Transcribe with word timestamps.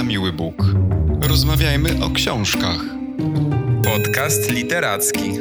na 0.00 0.04
miły 0.04 0.32
Bóg. 0.32 0.54
Rozmawiajmy 1.22 2.04
o 2.04 2.10
książkach. 2.10 2.80
Podcast 3.84 4.50
literacki. 4.50 5.32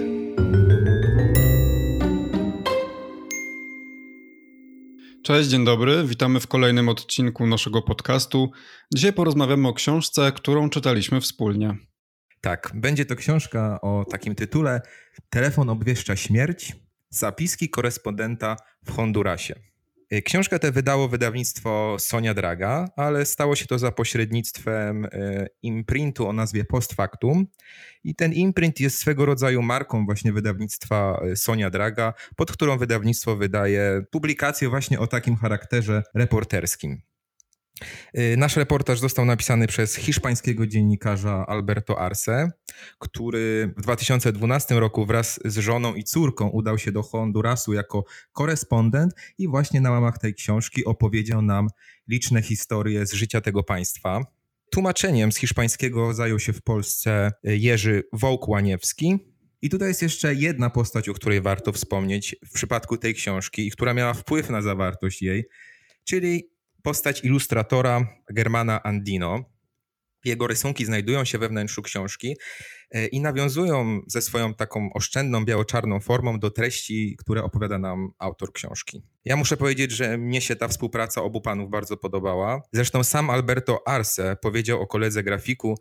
Cześć, 5.23 5.49
dzień 5.49 5.65
dobry. 5.65 6.03
Witamy 6.03 6.39
w 6.39 6.47
kolejnym 6.47 6.89
odcinku 6.89 7.47
naszego 7.47 7.81
podcastu. 7.81 8.51
Dzisiaj 8.95 9.13
porozmawiamy 9.13 9.67
o 9.67 9.73
książce, 9.73 10.31
którą 10.31 10.69
czytaliśmy 10.69 11.21
wspólnie. 11.21 11.77
Tak, 12.41 12.71
będzie 12.75 13.05
to 13.05 13.15
książka 13.15 13.81
o 13.81 14.05
takim 14.11 14.35
tytule 14.35 14.81
Telefon 15.29 15.69
obwieszcza 15.69 16.15
śmierć. 16.15 16.75
Zapiski 17.09 17.69
korespondenta 17.69 18.55
w 18.85 18.91
Hondurasie. 18.91 19.69
Y, 20.13 20.21
książkę 20.21 20.59
tę 20.59 20.71
wydało 20.71 21.07
wydawnictwo 21.07 21.95
Sonia 21.99 22.33
Draga, 22.33 22.89
ale 22.95 23.25
stało 23.25 23.55
się 23.55 23.65
to 23.65 23.79
za 23.79 23.91
pośrednictwem 23.91 25.05
y, 25.05 25.47
imprintu 25.61 26.27
o 26.27 26.33
nazwie 26.33 26.65
Post 26.65 26.93
Factum. 26.93 27.47
I 28.03 28.15
ten 28.15 28.33
imprint 28.33 28.79
jest 28.79 28.97
swego 28.97 29.25
rodzaju 29.25 29.61
marką 29.61 30.05
właśnie 30.05 30.33
wydawnictwa 30.33 31.21
y, 31.31 31.35
Sonia 31.35 31.69
Draga, 31.69 32.13
pod 32.35 32.51
którą 32.51 32.77
wydawnictwo 32.77 33.35
wydaje 33.35 34.01
publikacje 34.11 34.69
właśnie 34.69 34.99
o 34.99 35.07
takim 35.07 35.35
charakterze 35.35 36.03
reporterskim. 36.15 37.08
Y, 38.17 38.37
nasz 38.37 38.55
reportaż 38.55 38.99
został 38.99 39.25
napisany 39.25 39.67
przez 39.67 39.95
hiszpańskiego 39.95 40.67
dziennikarza 40.67 41.45
Alberto 41.47 41.99
Arce, 41.99 42.51
który 42.99 43.73
w 43.77 43.81
2012 43.81 44.79
roku 44.79 45.05
wraz 45.05 45.39
z 45.45 45.57
żoną 45.57 45.95
i 45.95 46.03
córką 46.03 46.49
udał 46.49 46.77
się 46.77 46.91
do 46.91 47.03
Hondurasu 47.03 47.73
jako 47.73 48.03
korespondent 48.31 49.13
i 49.37 49.47
właśnie 49.47 49.81
na 49.81 49.91
łamach 49.91 50.17
tej 50.17 50.33
książki 50.33 50.85
opowiedział 50.85 51.41
nam 51.41 51.67
liczne 52.07 52.41
historie 52.41 53.05
z 53.05 53.13
życia 53.13 53.41
tego 53.41 53.63
państwa. 53.63 54.21
Tłumaczeniem 54.71 55.31
z 55.31 55.37
hiszpańskiego 55.37 56.13
zajął 56.13 56.39
się 56.39 56.53
w 56.53 56.61
Polsce 56.61 57.31
Jerzy 57.43 58.03
Wołk-Łaniewski, 58.13 59.19
i 59.61 59.69
tutaj 59.69 59.87
jest 59.87 60.01
jeszcze 60.01 60.35
jedna 60.35 60.69
postać, 60.69 61.09
o 61.09 61.13
której 61.13 61.41
warto 61.41 61.71
wspomnieć 61.71 62.35
w 62.45 62.53
przypadku 62.53 62.97
tej 62.97 63.13
książki 63.13 63.67
i 63.67 63.71
która 63.71 63.93
miała 63.93 64.13
wpływ 64.13 64.49
na 64.49 64.61
zawartość 64.61 65.21
jej, 65.21 65.45
czyli 66.03 66.49
postać 66.83 67.23
ilustratora 67.23 68.07
Germana 68.29 68.83
Andino. 68.83 69.43
Jego 70.25 70.47
rysunki 70.47 70.85
znajdują 70.85 71.25
się 71.25 71.37
we 71.37 71.49
wnętrzu 71.49 71.81
książki 71.81 72.35
e, 72.91 73.07
i 73.07 73.21
nawiązują 73.21 74.01
ze 74.07 74.21
swoją 74.21 74.53
taką 74.53 74.89
oszczędną, 74.93 75.45
biało-czarną 75.45 75.99
formą 75.99 76.39
do 76.39 76.51
treści, 76.51 77.15
które 77.19 77.43
opowiada 77.43 77.79
nam 77.79 78.11
autor 78.17 78.53
książki. 78.53 79.03
Ja 79.25 79.35
muszę 79.35 79.57
powiedzieć, 79.57 79.91
że 79.91 80.17
mnie 80.17 80.41
się 80.41 80.55
ta 80.55 80.67
współpraca 80.67 81.21
obu 81.21 81.41
panów 81.41 81.69
bardzo 81.69 81.97
podobała. 81.97 82.61
Zresztą 82.73 83.03
sam 83.03 83.29
Alberto 83.29 83.87
Arce 83.87 84.37
powiedział 84.41 84.81
o 84.81 84.87
koledze 84.87 85.23
grafiku, 85.23 85.77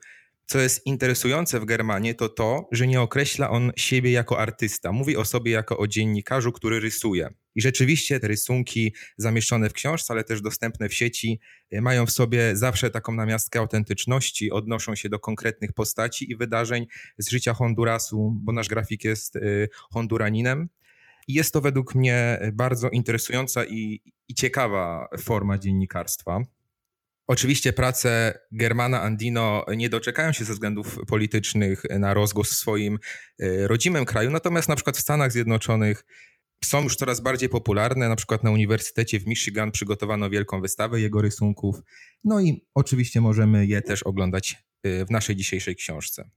co 0.46 0.58
jest 0.58 0.86
interesujące 0.86 1.60
w 1.60 1.64
Germanie, 1.64 2.14
to 2.14 2.28
to, 2.28 2.68
że 2.72 2.86
nie 2.86 3.00
określa 3.00 3.50
on 3.50 3.72
siebie 3.76 4.12
jako 4.12 4.38
artysta. 4.38 4.92
Mówi 4.92 5.16
o 5.16 5.24
sobie 5.24 5.52
jako 5.52 5.78
o 5.78 5.86
dziennikarzu, 5.86 6.52
który 6.52 6.80
rysuje. 6.80 7.28
I 7.58 7.62
rzeczywiście 7.62 8.20
te 8.20 8.28
rysunki 8.28 8.94
zamieszczone 9.16 9.70
w 9.70 9.72
książce, 9.72 10.12
ale 10.14 10.24
też 10.24 10.42
dostępne 10.42 10.88
w 10.88 10.94
sieci, 10.94 11.40
y, 11.74 11.80
mają 11.80 12.06
w 12.06 12.10
sobie 12.10 12.56
zawsze 12.56 12.90
taką 12.90 13.14
namiastkę 13.14 13.58
autentyczności, 13.58 14.50
odnoszą 14.50 14.94
się 14.94 15.08
do 15.08 15.18
konkretnych 15.18 15.72
postaci 15.72 16.32
i 16.32 16.36
wydarzeń 16.36 16.86
z 17.18 17.30
życia 17.30 17.54
Hondurasu, 17.54 18.36
bo 18.42 18.52
nasz 18.52 18.68
grafik 18.68 19.04
jest 19.04 19.36
y, 19.36 19.68
Honduraninem. 19.90 20.68
I 21.28 21.34
jest 21.34 21.52
to 21.52 21.60
według 21.60 21.94
mnie 21.94 22.40
bardzo 22.52 22.88
interesująca 22.88 23.64
i, 23.64 24.02
i 24.28 24.34
ciekawa 24.34 25.08
forma 25.18 25.58
dziennikarstwa. 25.58 26.40
Oczywiście 27.26 27.72
prace 27.72 28.40
Germana 28.52 29.02
Andino 29.02 29.64
nie 29.76 29.88
doczekają 29.88 30.32
się 30.32 30.44
ze 30.44 30.52
względów 30.52 30.98
politycznych 31.06 31.82
na 31.98 32.14
rozgłos 32.14 32.50
w 32.50 32.56
swoim 32.56 32.98
rodzimym 33.66 34.04
kraju, 34.04 34.30
natomiast 34.30 34.68
na 34.68 34.74
przykład 34.76 34.96
w 34.96 35.00
Stanach 35.00 35.32
Zjednoczonych 35.32 36.04
są 36.64 36.82
już 36.82 36.96
coraz 36.96 37.20
bardziej 37.20 37.48
popularne. 37.48 38.08
Na 38.08 38.16
przykład 38.16 38.44
na 38.44 38.50
Uniwersytecie 38.50 39.20
w 39.20 39.26
Michigan 39.26 39.70
przygotowano 39.70 40.30
wielką 40.30 40.60
wystawę 40.60 41.00
jego 41.00 41.22
rysunków. 41.22 41.76
No 42.24 42.40
i 42.40 42.64
oczywiście 42.74 43.20
możemy 43.20 43.66
je 43.66 43.82
też 43.82 44.02
oglądać 44.02 44.56
y, 44.86 45.04
w 45.04 45.10
naszej 45.10 45.36
dzisiejszej 45.36 45.76
książce. 45.76 46.30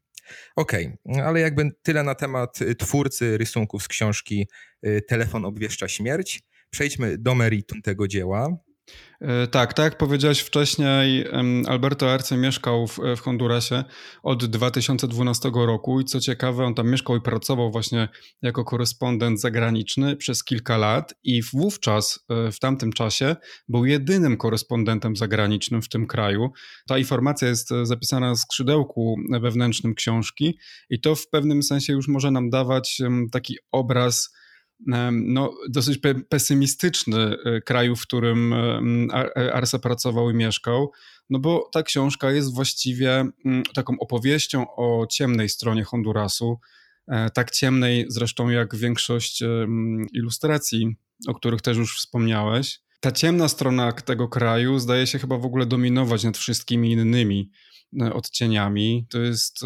Okej, 0.55 0.97
okay, 1.05 1.25
ale 1.25 1.39
jakby 1.39 1.71
tyle 1.81 2.03
na 2.03 2.15
temat 2.15 2.59
twórcy 2.77 3.37
rysunków 3.37 3.83
z 3.83 3.87
książki 3.87 4.47
y, 4.85 5.01
Telefon 5.07 5.45
obwieszcza 5.45 5.87
śmierć. 5.87 6.43
Przejdźmy 6.69 7.17
do 7.17 7.35
meritum 7.35 7.81
tego 7.81 8.07
dzieła. 8.07 8.57
E, 9.21 9.47
tak, 9.47 9.73
tak 9.73 9.83
jak 9.83 9.97
powiedziałeś 9.97 10.39
wcześniej, 10.39 11.25
Alberto 11.67 12.11
Arce 12.13 12.37
mieszkał 12.37 12.87
w, 12.87 12.99
w 13.17 13.19
Hondurasie 13.19 13.83
od 14.23 14.45
2012 14.45 15.51
roku 15.53 15.99
i 15.99 16.05
co 16.05 16.19
ciekawe, 16.19 16.65
on 16.65 16.73
tam 16.73 16.89
mieszkał 16.89 17.15
i 17.15 17.21
pracował 17.21 17.71
właśnie 17.71 18.09
jako 18.41 18.65
korespondent 18.65 19.41
zagraniczny 19.41 20.15
przez 20.15 20.43
kilka 20.43 20.77
lat 20.77 21.13
i 21.23 21.41
wówczas, 21.53 22.19
e, 22.29 22.51
w 22.51 22.59
tamtym 22.59 22.93
czasie, 22.93 23.35
był 23.69 23.85
jedynym 23.85 24.37
korespondentem 24.37 25.15
zagranicznym 25.15 25.81
w 25.81 25.89
tym 25.89 26.07
kraju. 26.07 26.51
Ta 26.87 26.97
informacja 26.97 27.47
jest 27.47 27.71
e, 27.71 27.85
zapisana 27.85 28.29
na 28.29 28.35
skrzydełku 28.35 29.15
wewnętrznym 29.41 29.95
książki 29.95 30.57
i 30.89 31.01
to 31.01 31.15
w 31.15 31.29
pewnym 31.29 31.63
sensie 31.63 31.93
już 31.93 32.07
może 32.07 32.31
nam 32.31 32.49
dawać 32.49 33.01
taki 33.31 33.57
obraz 33.71 34.29
no, 35.11 35.53
dosyć 35.69 35.99
pesymistyczny 36.29 37.35
e, 37.45 37.61
kraju, 37.61 37.95
w 37.95 38.01
którym 38.01 38.53
e, 38.53 39.53
Arce 39.53 39.79
pracował 39.79 40.29
i 40.29 40.33
mieszkał, 40.33 40.91
no 41.29 41.39
bo 41.39 41.69
ta 41.73 41.83
książka 41.83 42.31
jest 42.31 42.55
właściwie 42.55 43.25
taką 43.73 43.95
opowieścią 43.99 44.65
o 44.75 45.07
ciemnej 45.07 45.49
stronie 45.49 45.83
Hondurasu, 45.83 46.59
e, 47.07 47.29
tak 47.29 47.51
ciemnej 47.51 48.05
zresztą 48.09 48.49
jak 48.49 48.75
większość 48.75 49.43
ilustracji, 50.13 50.95
o 51.27 51.33
których 51.33 51.61
też 51.61 51.77
już 51.77 51.97
wspomniałeś. 51.97 52.79
Ta 52.99 53.11
ciemna 53.11 53.47
strona 53.47 53.91
tego 53.91 54.27
kraju 54.27 54.79
zdaje 54.79 55.07
się 55.07 55.19
chyba 55.19 55.37
w 55.37 55.45
ogóle 55.45 55.65
dominować 55.65 56.23
nad 56.23 56.37
wszystkimi 56.37 56.91
innymi 56.91 57.51
odcieniami. 58.13 59.07
To 59.09 59.19
jest 59.19 59.59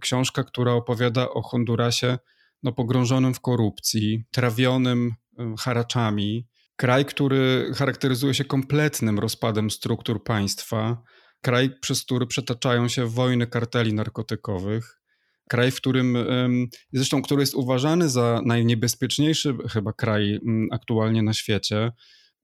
książka, 0.00 0.44
która 0.44 0.72
opowiada 0.72 1.28
o 1.30 1.42
Hondurasie 1.42 2.18
no, 2.62 2.72
pogrążonym 2.72 3.34
w 3.34 3.40
korupcji, 3.40 4.24
trawionym 4.30 5.14
haraczami. 5.58 6.46
Kraj, 6.76 7.04
który 7.04 7.70
charakteryzuje 7.74 8.34
się 8.34 8.44
kompletnym 8.44 9.18
rozpadem 9.18 9.70
struktur 9.70 10.24
państwa, 10.24 11.02
kraj, 11.42 11.70
przez 11.80 12.04
który 12.04 12.26
przetaczają 12.26 12.88
się 12.88 13.06
wojny 13.06 13.46
karteli 13.46 13.94
narkotykowych, 13.94 15.00
kraj, 15.48 15.70
w 15.70 15.76
którym, 15.76 16.16
zresztą, 16.92 17.22
który 17.22 17.42
jest 17.42 17.54
uważany 17.54 18.08
za 18.08 18.40
najniebezpieczniejszy 18.44 19.56
chyba 19.70 19.92
kraj 19.92 20.38
aktualnie 20.72 21.22
na 21.22 21.32
świecie. 21.32 21.92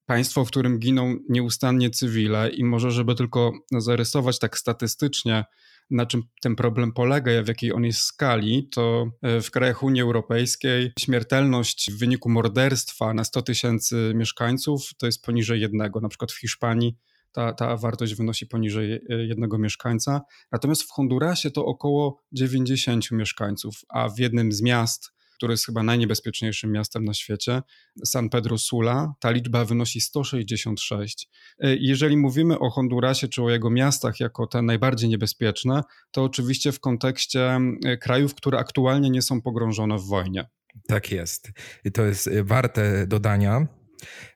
Państwo, 0.06 0.44
w 0.44 0.48
którym 0.48 0.78
giną 0.78 1.16
nieustannie 1.28 1.90
cywile, 1.90 2.50
i 2.50 2.64
może, 2.64 2.90
żeby 2.90 3.14
tylko 3.14 3.52
zarysować 3.78 4.38
tak 4.38 4.58
statystycznie 4.58 5.44
na 5.90 6.06
czym 6.06 6.22
ten 6.40 6.56
problem 6.56 6.92
polega 6.92 7.42
w 7.42 7.48
jakiej 7.48 7.72
on 7.72 7.84
jest 7.84 8.00
skali, 8.00 8.68
to 8.68 9.06
e, 9.22 9.40
w 9.40 9.50
krajach 9.50 9.82
Unii 9.82 10.02
Europejskiej 10.02 10.92
śmiertelność 10.98 11.90
w 11.90 11.98
wyniku 11.98 12.30
morderstwa 12.30 13.14
na 13.14 13.24
100 13.24 13.42
tysięcy 13.42 14.12
mieszkańców 14.14 14.90
to 14.98 15.06
jest 15.06 15.24
poniżej 15.24 15.60
jednego. 15.60 16.00
Na 16.00 16.08
przykład 16.08 16.32
w 16.32 16.40
Hiszpanii 16.40 16.96
ta, 17.32 17.52
ta 17.52 17.76
wartość 17.76 18.14
wynosi 18.14 18.46
poniżej 18.46 18.92
e, 18.92 19.00
jednego 19.26 19.58
mieszkańca. 19.58 20.20
Natomiast 20.52 20.82
w 20.82 20.90
Hondurasie 20.90 21.50
to 21.50 21.64
około 21.64 22.22
90 22.32 23.10
mieszkańców, 23.10 23.74
a 23.88 24.08
w 24.08 24.18
jednym 24.18 24.52
z 24.52 24.62
miast 24.62 25.12
które 25.42 25.52
jest 25.52 25.66
chyba 25.66 25.82
najniebezpieczniejszym 25.82 26.72
miastem 26.72 27.04
na 27.04 27.14
świecie, 27.14 27.62
San 28.04 28.28
Pedro 28.28 28.58
Sula, 28.58 29.14
ta 29.20 29.30
liczba 29.30 29.64
wynosi 29.64 30.00
166. 30.00 31.28
E, 31.58 31.76
jeżeli 31.76 32.16
mówimy 32.16 32.58
o 32.58 32.70
Hondurasie 32.70 33.28
czy 33.28 33.42
o 33.42 33.50
jego 33.50 33.70
miastach 33.70 34.20
jako 34.20 34.46
te 34.46 34.62
najbardziej 34.62 35.08
niebezpieczne, 35.08 35.82
to 36.10 36.24
oczywiście 36.24 36.72
w 36.72 36.80
kontekście 36.80 37.58
e, 37.84 37.96
krajów, 37.96 38.34
które 38.34 38.58
aktualnie 38.58 39.10
nie 39.10 39.22
są 39.22 39.42
pogrążone 39.42 39.98
w 39.98 40.06
wojnie. 40.06 40.48
Tak 40.88 41.10
jest. 41.10 41.50
To 41.94 42.02
jest 42.02 42.26
e, 42.26 42.44
warte 42.44 43.06
dodania. 43.06 43.66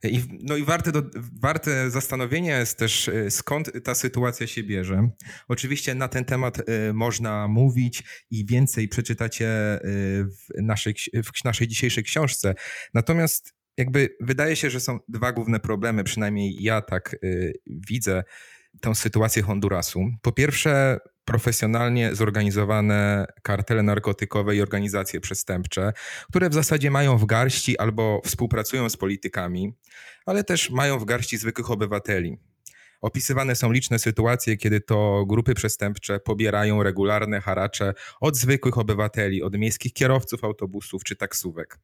I, 0.03 0.23
no 0.43 0.57
i 0.57 0.65
warte, 0.65 0.93
do, 0.93 1.03
warte 1.43 1.91
zastanowienia 1.91 2.59
jest 2.59 2.79
też, 2.79 3.09
e, 3.09 3.31
skąd 3.31 3.71
ta 3.85 3.95
sytuacja 3.95 4.47
się 4.47 4.63
bierze. 4.63 5.09
Oczywiście 5.49 5.95
na 5.95 6.09
ten 6.09 6.25
temat 6.25 6.59
e, 6.59 6.93
można 6.93 7.49
mówić 7.49 8.03
i 8.31 8.47
więcej 8.47 8.89
przeczytacie 8.89 9.49
e, 9.49 9.81
w 10.25 10.63
naszej, 10.63 10.95
w 11.15 11.45
naszej 11.45 11.69
dzisiejszej 11.69 12.05
książce. 12.05 12.55
Natomiast 12.95 13.55
jakby 13.77 14.17
wydaje 14.21 14.57
się, 14.57 14.71
że 14.71 14.81
są 14.81 14.99
dwa 15.09 15.33
główne 15.33 15.61
problemy, 15.61 16.05
przynajmniej 16.05 16.63
ja 16.63 16.81
tak 16.81 17.17
widzę 17.67 18.25
tę 18.81 18.95
sytuację 18.95 19.43
Hondurasu. 19.43 20.05
Po 20.23 20.33
pierwsze, 20.33 20.99
profesjonalnie 21.27 22.15
zorganizowane 22.15 23.27
kartele 23.43 23.83
narkotykowe 23.83 24.57
i 24.57 24.63
organizacje 24.63 25.21
przestępcze, 25.21 25.93
które 26.29 26.51
w 26.51 26.55
zasadzie 26.55 26.91
mają 26.91 27.19
w 27.19 27.27
garści 27.27 27.79
albo 27.79 28.21
współpracują 28.25 28.89
z 28.89 28.97
politykami, 28.97 29.75
ale 30.27 30.45
też 30.45 30.71
mają 30.71 30.99
w 30.99 31.05
garści 31.05 31.39
zwykłych 31.39 31.71
obywateli. 31.71 32.39
Opisywane 33.01 33.57
są 33.57 33.73
liczne 33.73 33.99
sytuacje, 33.99 34.57
kiedy 34.57 34.81
to 34.81 35.25
grupy 35.27 35.55
przestępcze 35.55 36.21
pobierają 36.21 36.83
regularne 36.83 37.41
haracze 37.41 37.95
od 38.21 38.37
zwykłych 38.37 38.79
obywateli, 38.79 39.43
od 39.43 39.57
miejskich 39.57 39.93
kierowców 39.93 40.45
autobusów 40.45 41.05
czy 41.05 41.17
taksówek. 41.17 41.79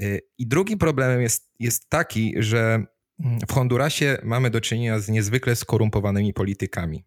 Y, 0.00 0.20
I 0.38 0.46
drugim 0.46 0.78
problemem 0.78 1.22
jest, 1.22 1.52
jest 1.58 1.88
taki, 1.88 2.34
że 2.36 2.84
w 3.18 3.52
Hondurasie 3.52 4.18
mamy 4.22 4.50
do 4.50 4.60
czynienia 4.60 4.98
z 4.98 5.08
niezwykle 5.08 5.56
skorumpowanymi 5.56 6.32
politykami. 6.32 7.04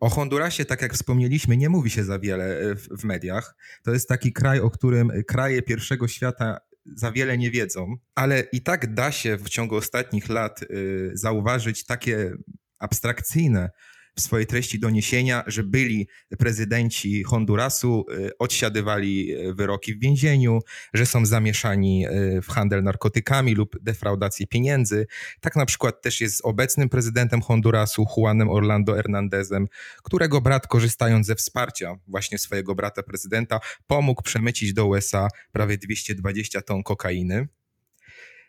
O 0.00 0.08
Hondurasie, 0.08 0.64
tak 0.64 0.82
jak 0.82 0.94
wspomnieliśmy, 0.94 1.56
nie 1.56 1.68
mówi 1.68 1.90
się 1.90 2.04
za 2.04 2.18
wiele 2.18 2.58
e, 2.58 2.74
w, 2.74 2.88
w, 2.88 3.04
mediach. 3.04 3.56
To 3.82 3.92
jest 3.92 4.08
taki 4.08 4.32
kraj, 4.32 4.60
o 4.60 4.70
którym 4.70 5.12
kraje 5.26 5.62
pierwszego 5.62 6.08
świata 6.08 6.58
za 6.86 7.12
wiele 7.12 7.38
nie 7.38 7.50
wiedzą, 7.50 7.96
ale 8.14 8.40
i 8.40 8.62
tak 8.62 8.94
da 8.94 9.12
się 9.12 9.36
w 9.36 9.48
ciągu 9.48 9.76
ostatnich 9.76 10.28
lat 10.28 10.62
y, 10.62 11.10
zauważyć 11.14 11.86
takie 11.86 12.30
abstrakcyjne 12.78 13.70
w 14.16 14.20
swojej 14.20 14.46
treści 14.46 14.78
doniesienia, 14.78 15.44
że 15.46 15.62
byli 15.62 16.08
prezydenci 16.38 17.22
Hondurasu, 17.22 18.06
y, 18.12 18.38
odsiadywali 18.38 19.34
y, 19.34 19.54
wyroki 19.54 19.94
w 19.94 20.00
więzieniu, 20.00 20.60
że 20.94 21.06
są 21.06 21.26
zamieszani 21.26 22.06
y, 22.06 22.42
w 22.42 22.48
handel 22.48 22.82
narkotykami 22.82 23.54
lub 23.54 23.76
defraudację 23.82 24.46
pieniędzy. 24.46 25.06
Tak 25.40 25.56
na 25.56 25.66
przykład 25.66 26.02
też 26.02 26.20
jest 26.20 26.36
z 26.36 26.44
obecnym 26.44 26.88
prezydentem 26.88 27.42
Hondurasu, 27.42 28.06
Juanem 28.16 28.50
Orlando 28.50 28.94
Hernandezem, 28.94 29.66
którego 30.02 30.40
brat, 30.40 30.66
korzystając 30.66 31.26
ze 31.26 31.34
wsparcia 31.34 31.96
właśnie 32.06 32.38
swojego 32.38 32.74
brata 32.74 33.02
prezydenta, 33.02 33.60
pomógł 33.86 34.22
przemycić 34.22 34.74
do 34.74 34.86
USA 34.86 35.28
prawie 35.52 35.78
220 35.78 36.62
ton 36.62 36.82
kokainy. 36.82 37.48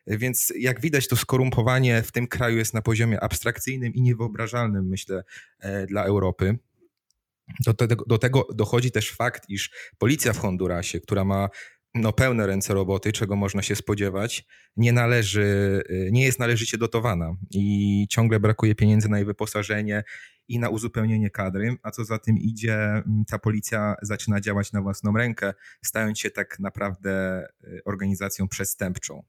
Więc 0.08 0.54
jak 0.60 0.82
widać, 0.82 1.08
to 1.08 1.16
skorumpowanie 1.16 2.02
w 2.04 2.12
tym 2.12 2.28
kraju 2.28 2.58
jest 2.58 2.74
na 2.74 2.82
poziomie 2.82 3.24
abstrakcyjnym 3.24 3.94
i 3.94 4.02
niewyobrażalnym, 4.02 4.88
myślę, 4.88 5.24
e, 5.60 5.86
dla 5.86 6.04
Europy. 6.04 6.58
Do 7.66 7.74
tego, 7.74 8.04
do 8.08 8.18
tego 8.18 8.48
dochodzi 8.56 8.92
też 8.92 9.12
fakt, 9.12 9.50
iż 9.50 9.72
policja 9.98 10.34
w 10.34 10.38
Hondurasie, 10.38 11.00
która 11.00 11.24
ma 11.24 11.50
no, 11.96 12.14
pełne 12.14 12.48
ręce 12.48 12.74
roboty, 12.74 13.12
czego 13.12 13.36
można 13.36 13.62
się 13.62 13.76
spodziewać, 13.76 14.46
nie 14.78 14.94
należy, 14.94 15.82
e, 15.90 16.12
nie 16.12 16.26
jest 16.26 16.40
należycie 16.40 16.78
dotowana 16.78 17.36
i 17.52 18.08
ciągle 18.10 18.40
brakuje 18.40 18.76
pieniędzy 18.76 19.10
na 19.10 19.18
jej 19.18 19.26
wyposażenie 19.26 20.04
i 20.48 20.60
na 20.60 20.70
uzupełnienie 20.70 21.30
kadry, 21.30 21.76
a 21.84 21.92
co 21.92 22.06
za 22.06 22.20
tym 22.20 22.38
idzie, 22.38 23.04
ta 23.28 23.40
policja 23.40 23.96
zaczyna 24.02 24.42
działać 24.42 24.72
na 24.72 24.82
własną 24.82 25.18
rękę, 25.18 25.54
stając 25.86 26.20
się 26.20 26.32
tak 26.32 26.60
naprawdę 26.60 27.12
e, 27.12 27.48
organizacją 27.86 28.48
przestępczą. 28.48 29.24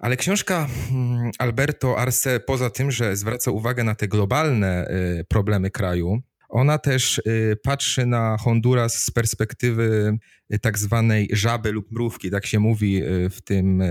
Ale 0.00 0.16
książka 0.16 0.66
mm, 0.90 1.30
Alberto 1.38 1.98
Arce, 1.98 2.40
poza 2.40 2.70
tym, 2.70 2.90
że 2.90 3.16
zwraca 3.16 3.50
uwagę 3.50 3.84
na 3.84 3.94
te 3.94 4.08
globalne 4.08 4.88
y, 5.20 5.24
problemy 5.24 5.70
kraju, 5.70 6.22
ona 6.50 6.78
też 6.78 7.18
y, 7.18 7.56
patrzy 7.62 8.06
na 8.06 8.36
Honduras 8.36 9.04
z 9.04 9.10
perspektywy 9.10 10.18
y, 10.54 10.58
tak 10.58 10.78
zwanej 10.78 11.28
żaby 11.32 11.72
lub 11.72 11.92
mrówki, 11.92 12.30
tak 12.30 12.46
się 12.46 12.58
mówi 12.58 13.02
w, 13.30 13.40
tym, 13.44 13.82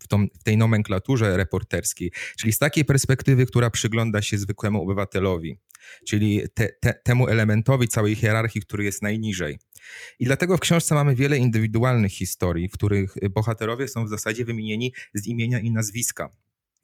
w, 0.00 0.08
tą, 0.08 0.26
w 0.40 0.42
tej 0.42 0.56
nomenklaturze 0.56 1.36
reporterskiej, 1.36 2.12
czyli 2.38 2.52
z 2.52 2.58
takiej 2.58 2.84
perspektywy, 2.84 3.46
która 3.46 3.70
przygląda 3.70 4.22
się 4.22 4.38
zwykłemu 4.38 4.82
obywatelowi, 4.82 5.58
czyli 6.06 6.42
te, 6.54 6.68
te, 6.80 6.94
temu 7.04 7.28
elementowi 7.28 7.88
całej 7.88 8.14
hierarchii, 8.14 8.60
który 8.60 8.84
jest 8.84 9.02
najniżej. 9.02 9.58
I 10.18 10.24
dlatego 10.24 10.56
w 10.56 10.60
książce 10.60 10.94
mamy 10.94 11.14
wiele 11.14 11.38
indywidualnych 11.38 12.12
historii, 12.12 12.68
w 12.68 12.72
których 12.72 13.14
bohaterowie 13.30 13.88
są 13.88 14.04
w 14.04 14.08
zasadzie 14.08 14.44
wymienieni 14.44 14.92
z 15.14 15.26
imienia 15.26 15.60
i 15.60 15.70
nazwiska. 15.70 16.30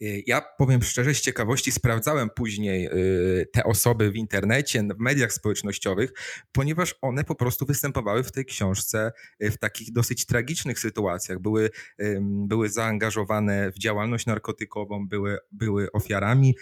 Y, 0.02 0.22
ja 0.26 0.40
powiem 0.58 0.82
szczerze, 0.82 1.14
z 1.14 1.20
ciekawości 1.20 1.72
sprawdzałem 1.72 2.30
później 2.30 2.86
y, 2.86 3.46
te 3.52 3.64
osoby 3.64 4.10
w 4.10 4.16
internecie, 4.16 4.82
w 4.82 4.98
mediach 4.98 5.32
społecznościowych, 5.32 6.12
ponieważ 6.52 6.94
one 7.00 7.24
po 7.24 7.34
prostu 7.34 7.66
występowały 7.66 8.22
w 8.24 8.32
tej 8.32 8.44
książce 8.44 9.12
y, 9.42 9.50
w 9.50 9.58
takich 9.58 9.92
dosyć 9.92 10.26
tragicznych 10.26 10.78
sytuacjach. 10.78 11.38
Były, 11.38 11.70
były 12.22 12.68
zaangażowane 12.68 13.70
w 13.70 13.78
działalność 13.78 14.26
narkotykową, 14.26 15.08
były, 15.08 15.38
były 15.52 15.92
ofiarami 15.92 16.56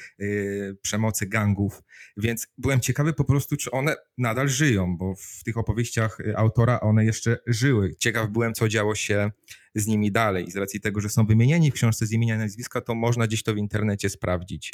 przemocy 0.83 1.27
gangów, 1.27 1.83
więc 2.17 2.47
byłem 2.59 2.81
ciekawy 2.81 3.13
po 3.13 3.25
prostu, 3.25 3.57
czy 3.57 3.71
one 3.71 3.97
nadal 4.19 4.49
żyją, 4.49 4.97
bo 4.97 5.15
w 5.15 5.45
tych 5.45 5.57
opowieściach 5.57 6.19
autora 6.37 6.81
one 6.81 7.05
jeszcze 7.05 7.39
żyły. 7.47 7.95
Ciekaw 7.99 8.29
byłem, 8.29 8.55
co 8.55 8.69
działo 8.69 8.95
się 8.95 9.31
z 9.75 9.87
nimi 9.87 10.12
dalej. 10.12 10.50
Z 10.50 10.56
racji 10.56 10.81
tego, 10.81 11.00
że 11.00 11.08
są 11.08 11.26
wymienieni 11.26 11.70
w 11.70 11.75
książce 11.75 12.06
z 12.06 12.12
imienia 12.12 12.34
i 12.34 12.38
nazwiska, 12.38 12.81
to 12.81 12.94
można 12.94 13.26
gdzieś 13.26 13.43
to 13.43 13.55
w 13.55 13.56
internecie 13.56 14.11
sprawdzić. 14.11 14.72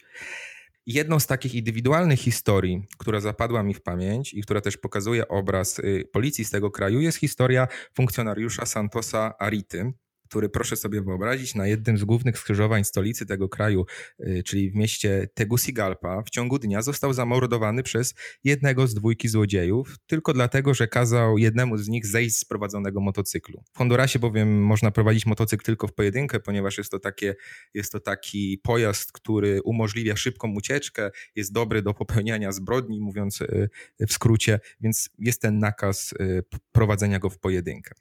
Jedną 0.87 1.21
z 1.21 1.27
takich 1.27 1.55
indywidualnych 1.55 2.21
historii, 2.21 2.83
która 2.99 3.21
zapadła 3.21 3.63
mi 3.63 3.75
w 3.75 3.83
pamięć 3.83 4.35
i 4.35 4.43
która 4.43 4.61
też 4.61 4.77
pokazuje 4.77 5.29
obraz 5.29 5.79
y, 5.79 6.09
policji 6.13 6.45
z 6.45 6.51
tego 6.51 6.71
kraju, 6.71 7.01
jest 7.01 7.19
historia 7.19 7.69
funkcjonariusza 7.95 8.67
Santosa 8.67 9.35
Arity, 9.39 9.93
który 10.29 10.49
proszę 10.49 10.77
sobie 10.77 11.03
wyobrazić, 11.03 11.55
na 11.55 11.67
jednym 11.67 11.99
z 11.99 12.05
głównych 12.05 12.39
skrzyżowań 12.39 12.85
stolicy 12.85 13.27
tego 13.27 13.49
kraju, 13.49 13.87
y, 14.21 14.43
czyli 14.43 14.71
w 14.71 14.75
mieście 14.75 15.29
Tegucigalpa, 15.35 16.23
w 16.23 16.31
ciągu 16.31 16.59
dnia 16.59 16.83
został 16.83 17.13
zamordowany 17.13 17.83
przez 17.83 18.15
jednego 18.45 18.87
z 18.87 18.95
dwójki 18.95 19.29
złodziejów, 19.29 19.97
tylko 20.07 20.33
dlatego, 20.33 20.75
że 20.75 20.89
kazał 20.89 21.39
jednemu 21.39 21.79
z 21.79 21.89
nich 21.89 22.07
zejść 22.07 22.37
z 22.37 22.45
prowadzonego 22.45 23.01
motocyklu. 23.01 23.63
W 23.75 23.79
Hondurasie 23.79 24.19
bowiem 24.19 24.63
można 24.63 24.91
prowadzić 24.91 25.27
motocykl 25.27 25.65
tylko 25.65 25.89
w 25.89 25.95
pojedynkę, 25.95 26.41
ponieważ 26.41 26.79
jest 26.79 26.91
to, 26.91 26.99
takie, 26.99 27.35
jest 27.75 27.93
to 27.93 28.01
taki 28.01 28.61
pojazd, 28.63 29.13
który 29.13 29.63
umożliwia 29.63 30.17
szybką 30.17 30.55
ucieczkę, 30.55 31.11
jest 31.35 31.53
dobry 31.53 31.83
do 31.83 31.95
popełniania 31.95 32.53
zbrodni, 32.53 33.01
mówiąc 33.01 33.41
y, 33.41 33.69
w 34.09 34.13
skrócie, 34.13 34.61
więc 34.81 35.11
jest 35.19 35.43
ten 35.43 35.59
nakaz 35.59 36.13
y, 36.13 36.43
prowadzenia 36.73 37.19
go 37.19 37.31
w 37.31 37.39
pojedynkę. 37.39 37.95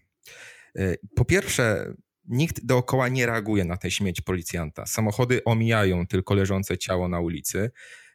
Po 1.16 1.26
pierwsze, 1.26 1.94
Nikt 2.28 2.66
dookoła 2.66 3.08
nie 3.08 3.26
reaguje 3.26 3.66
na 3.66 3.78
tę 3.78 3.92
śmieć 3.92 4.22
policjanta. 4.22 4.86
Samochody 4.86 5.44
omijają 5.44 6.08
tylko 6.08 6.34
leżące 6.34 6.78
ciało 6.78 7.08
na 7.08 7.20
ulicy. 7.20 7.72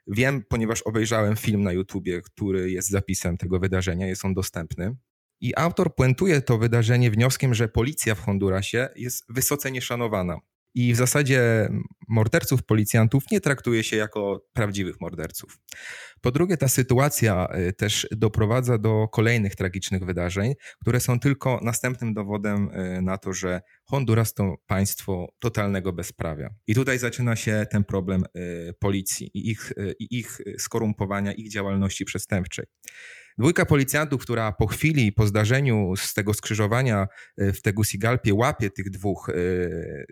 Wiem, 0.07 0.45
ponieważ 0.49 0.83
obejrzałem 0.83 1.37
film 1.37 1.63
na 1.63 1.73
YouTubie, 1.73 2.23
który 2.23 2.71
jest 2.71 2.89
zapisem 2.89 3.37
tego 3.37 3.61
wydarzenia, 3.61 4.07
jest 4.07 4.25
on 4.25 4.35
dostępny. 4.35 4.97
I 5.41 5.57
autor 5.57 5.95
puentuje 5.95 6.41
to 6.41 6.59
wydarzenie 6.59 7.11
wnioskiem, 7.11 7.55
że 7.55 7.69
policja 7.69 8.15
w 8.15 8.21
Hondurasie 8.21 8.89
jest 8.97 9.25
wysoce 9.29 9.71
nieszanowana. 9.71 10.39
I 10.75 10.93
w 10.93 10.97
zasadzie 10.97 11.69
morderców, 12.09 12.63
policjantów 12.63 13.25
nie 13.31 13.41
traktuje 13.41 13.85
się 13.85 13.97
jako 13.97 14.47
prawdziwych 14.53 15.01
morderców. 15.01 15.59
Po 16.21 16.31
drugie, 16.31 16.57
ta 16.57 16.69
sytuacja 16.69 17.49
y, 17.69 17.73
też 17.73 18.09
doprowadza 18.13 18.79
do 18.79 19.09
kolejnych 19.09 19.57
tragicznych 19.57 20.05
wydarzeń, 20.05 20.55
które 20.81 21.01
są 21.01 21.21
tylko 21.21 21.61
następnym 21.63 22.15
dowodem 22.15 22.71
y, 22.71 23.03
na 23.03 23.19
to, 23.19 23.33
że 23.33 23.61
Honduras 23.85 24.35
to 24.35 24.57
państwo 24.67 25.29
totalnego 25.39 25.93
bezprawia. 25.93 26.51
I 26.67 26.75
tutaj 26.75 26.99
zaczyna 26.99 27.37
się 27.37 27.67
ten 27.71 27.85
problem 27.85 28.25
y, 28.37 28.75
policji 28.79 29.31
i 29.35 29.51
ich, 29.51 29.73
i 29.99 30.19
ich 30.19 30.39
skorumpowania, 30.59 31.33
ich 31.33 31.51
działalności 31.51 32.05
przestępczej. 32.05 32.65
Dwójka 33.39 33.67
policjantów, 33.67 34.23
która 34.23 34.53
po 34.53 34.67
chwili, 34.67 35.13
po 35.13 35.27
zdarzeniu 35.27 35.97
z 35.97 36.15
tego 36.15 36.35
skrzyżowania 36.35 37.07
e, 37.39 37.53
w 37.53 37.63
Tegucigalpie 37.63 38.35
łapie 38.35 38.71
tych 38.71 38.91
dwóch 38.91 39.29
e, 39.29 39.35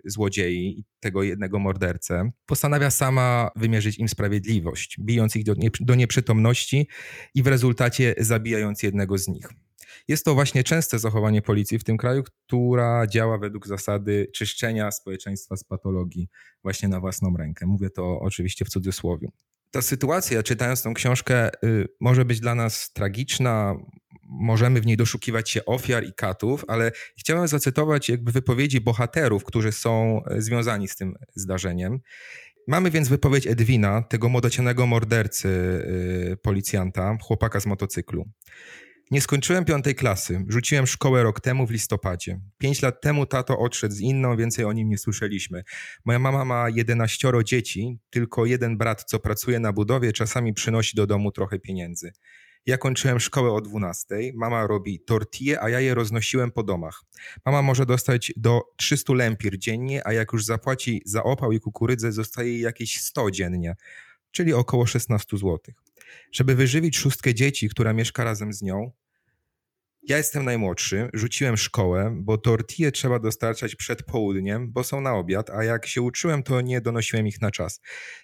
złodziei 0.05 0.79
i 0.79 0.83
tego 0.99 1.23
jednego 1.23 1.59
mordercę, 1.59 2.31
postanawia 2.45 2.91
sama 2.91 3.51
wymierzyć 3.55 3.99
im 3.99 4.09
sprawiedliwość, 4.09 4.97
bijąc 4.99 5.35
ich 5.35 5.43
do, 5.43 5.53
do 5.79 5.95
nieprzytomności 5.95 6.87
i 7.35 7.43
w 7.43 7.47
rezultacie 7.47 8.15
zabijając 8.17 8.83
jednego 8.83 9.17
z 9.17 9.27
nich. 9.27 9.49
Jest 10.07 10.25
to 10.25 10.33
właśnie 10.33 10.63
częste 10.63 10.99
zachowanie 10.99 11.41
policji 11.41 11.79
w 11.79 11.83
tym 11.83 11.97
kraju, 11.97 12.23
która 12.23 13.07
działa 13.07 13.37
według 13.37 13.67
zasady 13.67 14.27
czyszczenia 14.35 14.91
społeczeństwa 14.91 15.57
z 15.57 15.63
patologii 15.63 16.27
właśnie 16.63 16.89
na 16.89 16.99
własną 16.99 17.37
rękę. 17.37 17.65
Mówię 17.65 17.89
to 17.89 18.19
oczywiście 18.19 18.65
w 18.65 18.69
cudzysłowie 18.69 19.27
ta 19.71 19.81
sytuacja, 19.81 20.43
czytając 20.43 20.81
tą 20.83 20.93
książkę, 20.93 21.49
y, 21.63 21.87
może 21.99 22.25
być 22.25 22.39
dla 22.39 22.55
nas 22.55 22.93
tragiczna, 22.93 23.75
możemy 24.29 24.81
w 24.81 24.85
niej 24.85 24.97
doszukiwać 24.97 25.49
się 25.49 25.65
ofiar 25.65 26.03
i 26.03 26.13
katów, 26.13 26.65
ale 26.67 26.91
chciałem 27.17 27.47
zacytować 27.47 28.09
jakby 28.09 28.31
wypowiedzi 28.31 28.81
bohaterów, 28.81 29.43
którzy 29.43 29.71
są 29.71 30.21
e, 30.25 30.41
związani 30.41 30.87
z 30.87 30.95
tym 30.95 31.15
zdarzeniem. 31.35 31.99
Mamy 32.67 32.91
więc 32.91 33.09
wypowiedź 33.09 33.47
Edwina, 33.47 34.01
tego 34.01 34.29
młodocianego 34.29 34.87
mordercy 34.87 35.47
y, 35.47 36.37
policjanta, 36.37 37.17
chłopaka 37.21 37.59
z 37.59 37.65
motocyklu. 37.65 38.25
Nie 39.11 39.21
skończyłem 39.21 39.65
piątej 39.65 39.95
klasy. 39.95 40.45
Rzuciłem 40.47 40.87
szkołę 40.87 41.23
rok 41.23 41.41
temu 41.41 41.67
w 41.67 41.71
listopadzie. 41.71 42.39
Pięć 42.57 42.81
lat 42.81 43.01
temu 43.01 43.25
tato 43.25 43.59
odszedł 43.59 43.95
z 43.95 43.99
inną, 43.99 44.37
więcej 44.37 44.65
o 44.65 44.73
nim 44.73 44.89
nie 44.89 44.97
słyszeliśmy. 44.97 45.63
Moja 46.05 46.19
mama 46.19 46.45
ma 46.45 46.69
jedenaścioro 46.69 47.43
dzieci, 47.43 47.97
tylko 48.09 48.45
jeden 48.45 48.77
brat, 48.77 49.03
co 49.03 49.19
pracuje 49.19 49.59
na 49.59 49.73
budowie, 49.73 50.13
czasami 50.13 50.53
przynosi 50.53 50.95
do 50.95 51.07
domu 51.07 51.31
trochę 51.31 51.59
pieniędzy. 51.59 52.11
Ja 52.65 52.77
kończyłem 52.77 53.19
szkołę 53.19 53.51
o 53.51 53.61
12. 53.61 54.07
Mama 54.35 54.67
robi 54.67 54.99
tortille, 54.99 55.61
a 55.61 55.69
ja 55.69 55.79
je 55.79 55.93
roznosiłem 55.93 56.51
po 56.51 56.63
domach. 56.63 57.03
Mama 57.45 57.61
może 57.61 57.85
dostać 57.85 58.33
do 58.37 58.61
300 58.77 59.13
lempir 59.13 59.57
dziennie, 59.57 60.07
a 60.07 60.13
jak 60.13 60.33
już 60.33 60.45
zapłaci 60.45 61.01
za 61.05 61.23
opał 61.23 61.51
i 61.51 61.59
kukurydzę, 61.59 62.11
zostaje 62.11 62.51
jej 62.51 62.61
jakieś 62.61 63.01
100 63.01 63.31
dziennie. 63.31 63.75
czyli 64.31 64.53
około 64.53 64.85
16 64.85 65.37
zł. 65.37 65.59
Żeby 66.31 66.55
wyżywić 66.55 66.97
szóstkę 66.97 67.33
dzieci, 67.33 67.69
która 67.69 67.93
mieszka 67.93 68.23
razem 68.23 68.53
z 68.53 68.61
nią, 68.61 68.91
ja 70.03 70.17
jestem 70.17 70.45
najmłodszy, 70.45 71.09
rzuciłem 71.13 71.57
szkołę, 71.57 72.17
bo 72.21 72.37
tortille 72.37 72.91
trzeba 72.91 73.19
dostarczać 73.19 73.75
przed 73.75 74.03
południem, 74.03 74.71
bo 74.71 74.83
są 74.83 75.01
na 75.01 75.15
obiad, 75.15 75.49
a 75.49 75.63
jak 75.63 75.87
się 75.87 76.01
uczyłem, 76.01 76.43
to 76.43 76.61
nie 76.61 76.81
donosiłem 76.81 77.27
ich 77.27 77.41
na 77.41 77.51
czas. 77.51 77.81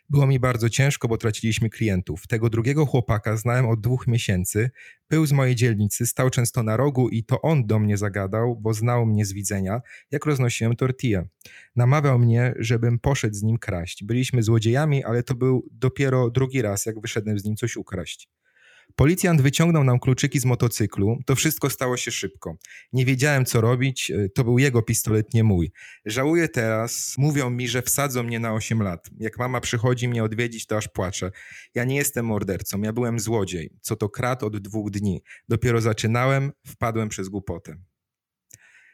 Było 0.10 0.28
mi 0.28 0.40
bardzo 0.40 0.70
ciężko, 0.70 1.08
bo 1.08 1.18
traciliśmy 1.18 1.70
klientów. 1.70 2.28
Tego 2.28 2.50
drugiego 2.50 2.86
chłopaka 2.86 3.38
znałem 3.38 3.66
od 3.70 3.82
dwóch 3.82 4.08
miesięcy. 4.08 4.70
Był 5.10 5.26
z 5.26 5.32
mojej 5.32 5.56
dzielnicy, 5.56 6.06
stał 6.06 6.30
często 6.30 6.64
na 6.64 6.78
rogu 6.78 7.10
i 7.10 7.24
to 7.24 7.42
on 7.42 7.68
do 7.68 7.80
mnie 7.80 7.98
zagadał, 7.98 8.56
bo 8.62 8.74
znał 8.74 9.06
mnie 9.06 9.26
z 9.26 9.34
widzenia, 9.34 9.82
jak 10.12 10.26
roznosiłem 10.26 10.76
tortille. 10.76 11.28
Namawiał 11.76 12.20
mnie, 12.20 12.54
żebym 12.60 13.00
poszedł 13.00 13.36
z 13.36 13.44
nim 13.44 13.58
kraść. 13.58 14.04
Byliśmy 14.04 14.44
złodziejami, 14.44 15.04
ale 15.04 15.24
to 15.24 15.36
był 15.36 15.68
dopiero 15.72 16.30
drugi 16.30 16.62
raz, 16.62 16.86
jak 16.86 17.02
wyszedłem 17.02 17.40
z 17.40 17.46
nim 17.46 17.56
coś 17.56 17.78
ukraść. 17.78 18.30
Policjant 18.96 19.42
wyciągnął 19.42 19.84
nam 19.84 20.00
kluczyki 20.00 20.40
z 20.40 20.46
motocyklu. 20.46 21.18
To 21.26 21.36
wszystko 21.36 21.70
stało 21.70 21.98
się 21.98 22.12
szybko. 22.12 22.58
Nie 22.94 23.06
wiedziałem, 23.06 23.46
co 23.46 23.62
robić. 23.62 24.12
E, 24.12 24.30
to 24.30 24.44
był 24.44 24.60
jego 24.60 24.82
pistolet, 24.82 25.34
nie 25.34 25.44
mój. 25.44 25.72
Żałuję 26.06 26.50
teraz. 26.50 27.16
Mówią 27.18 27.50
mi, 27.50 27.68
że 27.68 27.82
wsadzą 27.82 28.24
mnie 28.24 28.40
na 28.40 28.54
8 28.54 28.82
lat. 28.82 29.10
Jak 29.18 29.40
mama 29.40 29.62
przychodzi 29.62 30.08
mnie 30.08 30.24
odwiedzić, 30.24 30.66
to 30.66 30.78
aż 30.78 30.88
płaczę. 30.88 31.32
Ja 31.76 31.84
nie 31.84 31.96
jestem 31.96 32.26
mordercą. 32.26 32.82
Ja 32.82 32.94
byłem 32.94 33.20
złodziej. 33.20 33.70
Co 33.82 33.96
to 33.96 34.10
krat 34.10 34.44
od 34.44 34.58
dwóch 34.58 34.92
dni. 34.92 35.22
Dopiero 35.50 35.82
zaczynałem, 35.82 36.52
wpadłem 36.68 37.10
przez 37.10 37.30
głupotę. 37.30 37.78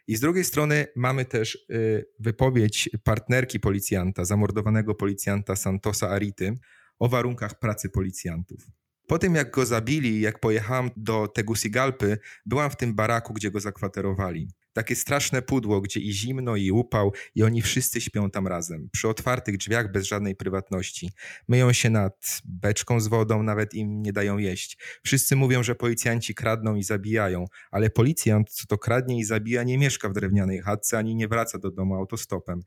I 0.08 0.16
z 0.16 0.20
drugiej 0.20 0.44
strony 0.44 0.88
mamy 0.96 1.26
też 1.26 1.56
y, 1.72 2.06
wypowiedź 2.20 2.90
partnerki 3.04 3.60
policjanta, 3.60 4.26
zamordowanego 4.26 4.96
policjanta 4.96 5.56
Santosa 5.56 6.10
Arity 6.10 6.54
o 7.00 7.10
warunkach 7.10 7.60
pracy 7.60 7.90
policjantów. 7.90 8.68
Po 9.12 9.20
tym, 9.20 9.36
jak 9.36 9.52
go 9.52 9.66
zabili, 9.66 10.22
jak 10.22 10.40
pojechałam 10.40 10.90
do 10.98 11.28
Tegucigalpy, 11.28 12.18
byłam 12.46 12.72
w 12.72 12.76
tym 12.76 12.96
baraku, 12.96 13.34
gdzie 13.34 13.52
go 13.52 13.60
zakwaterowali. 13.60 14.48
Takie 14.74 14.96
straszne 14.96 15.42
pudło, 15.42 15.82
gdzie 15.82 16.00
i 16.00 16.14
zimno, 16.14 16.56
i 16.56 16.72
upał, 16.72 17.14
i 17.36 17.44
oni 17.44 17.62
wszyscy 17.62 18.02
śpią 18.02 18.32
tam 18.32 18.48
razem. 18.48 18.90
Przy 18.92 19.08
otwartych 19.08 19.58
drzwiach, 19.58 19.92
bez 19.92 20.06
żadnej 20.06 20.36
prywatności. 20.36 21.12
Myją 21.48 21.74
się 21.74 21.90
nad 21.90 22.42
beczką 22.46 23.00
z 23.00 23.08
wodą, 23.08 23.44
nawet 23.44 23.74
im 23.74 24.02
nie 24.02 24.14
dają 24.14 24.38
jeść. 24.38 24.78
Wszyscy 25.04 25.36
mówią, 25.36 25.64
że 25.64 25.76
policjanci 25.76 26.36
kradną 26.36 26.76
i 26.76 26.84
zabijają, 26.84 27.46
ale 27.72 27.90
policjant, 27.90 28.50
co 28.50 28.68
to 28.68 28.78
kradnie 28.78 29.20
i 29.20 29.24
zabija, 29.24 29.64
nie 29.64 29.78
mieszka 29.78 30.10
w 30.10 30.14
drewnianej 30.14 30.62
chatce, 30.62 30.98
ani 30.98 31.16
nie 31.16 31.28
wraca 31.28 31.60
do 31.60 31.72
domu 31.72 31.96
autostopem. 31.96 32.60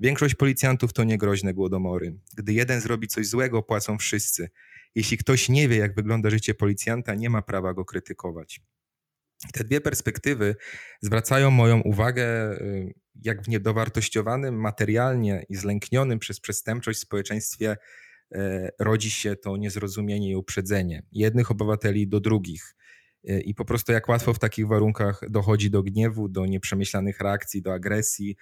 Większość 0.00 0.34
policjantów 0.34 0.92
to 0.92 1.04
niegroźne 1.04 1.54
głodomory. 1.54 2.16
Gdy 2.36 2.52
jeden 2.52 2.80
zrobi 2.80 3.08
coś 3.08 3.26
złego, 3.26 3.62
płacą 3.62 3.98
wszyscy. 3.98 4.48
Jeśli 4.94 5.18
ktoś 5.18 5.48
nie 5.48 5.68
wie, 5.68 5.76
jak 5.76 5.94
wygląda 5.94 6.30
życie 6.30 6.54
policjanta, 6.54 7.14
nie 7.14 7.30
ma 7.30 7.42
prawa 7.42 7.74
go 7.74 7.84
krytykować. 7.84 8.60
Te 9.52 9.64
dwie 9.64 9.80
perspektywy 9.80 10.56
zwracają 11.02 11.50
moją 11.50 11.80
uwagę, 11.80 12.52
y, 12.52 12.94
jak 13.14 13.42
w 13.42 13.48
niedowartościowanym 13.48 14.60
materialnie 14.60 15.44
i 15.48 15.56
zlęknionym 15.56 16.18
przez 16.18 16.40
przestępczość 16.40 16.98
społeczeństwie 16.98 17.76
y, 18.34 18.38
rodzi 18.78 19.10
się 19.10 19.36
to 19.36 19.56
niezrozumienie 19.56 20.30
i 20.30 20.36
uprzedzenie 20.36 21.02
jednych 21.12 21.50
obywateli 21.50 22.08
do 22.08 22.20
drugich. 22.20 22.74
Y, 23.30 23.40
I 23.40 23.54
po 23.54 23.64
prostu 23.64 23.92
jak 23.92 24.08
łatwo 24.08 24.34
w 24.34 24.38
takich 24.38 24.66
warunkach 24.66 25.20
dochodzi 25.30 25.70
do 25.70 25.82
gniewu, 25.82 26.28
do 26.28 26.46
nieprzemyślanych 26.46 27.20
reakcji, 27.20 27.62
do 27.62 27.72
agresji, 27.72 28.36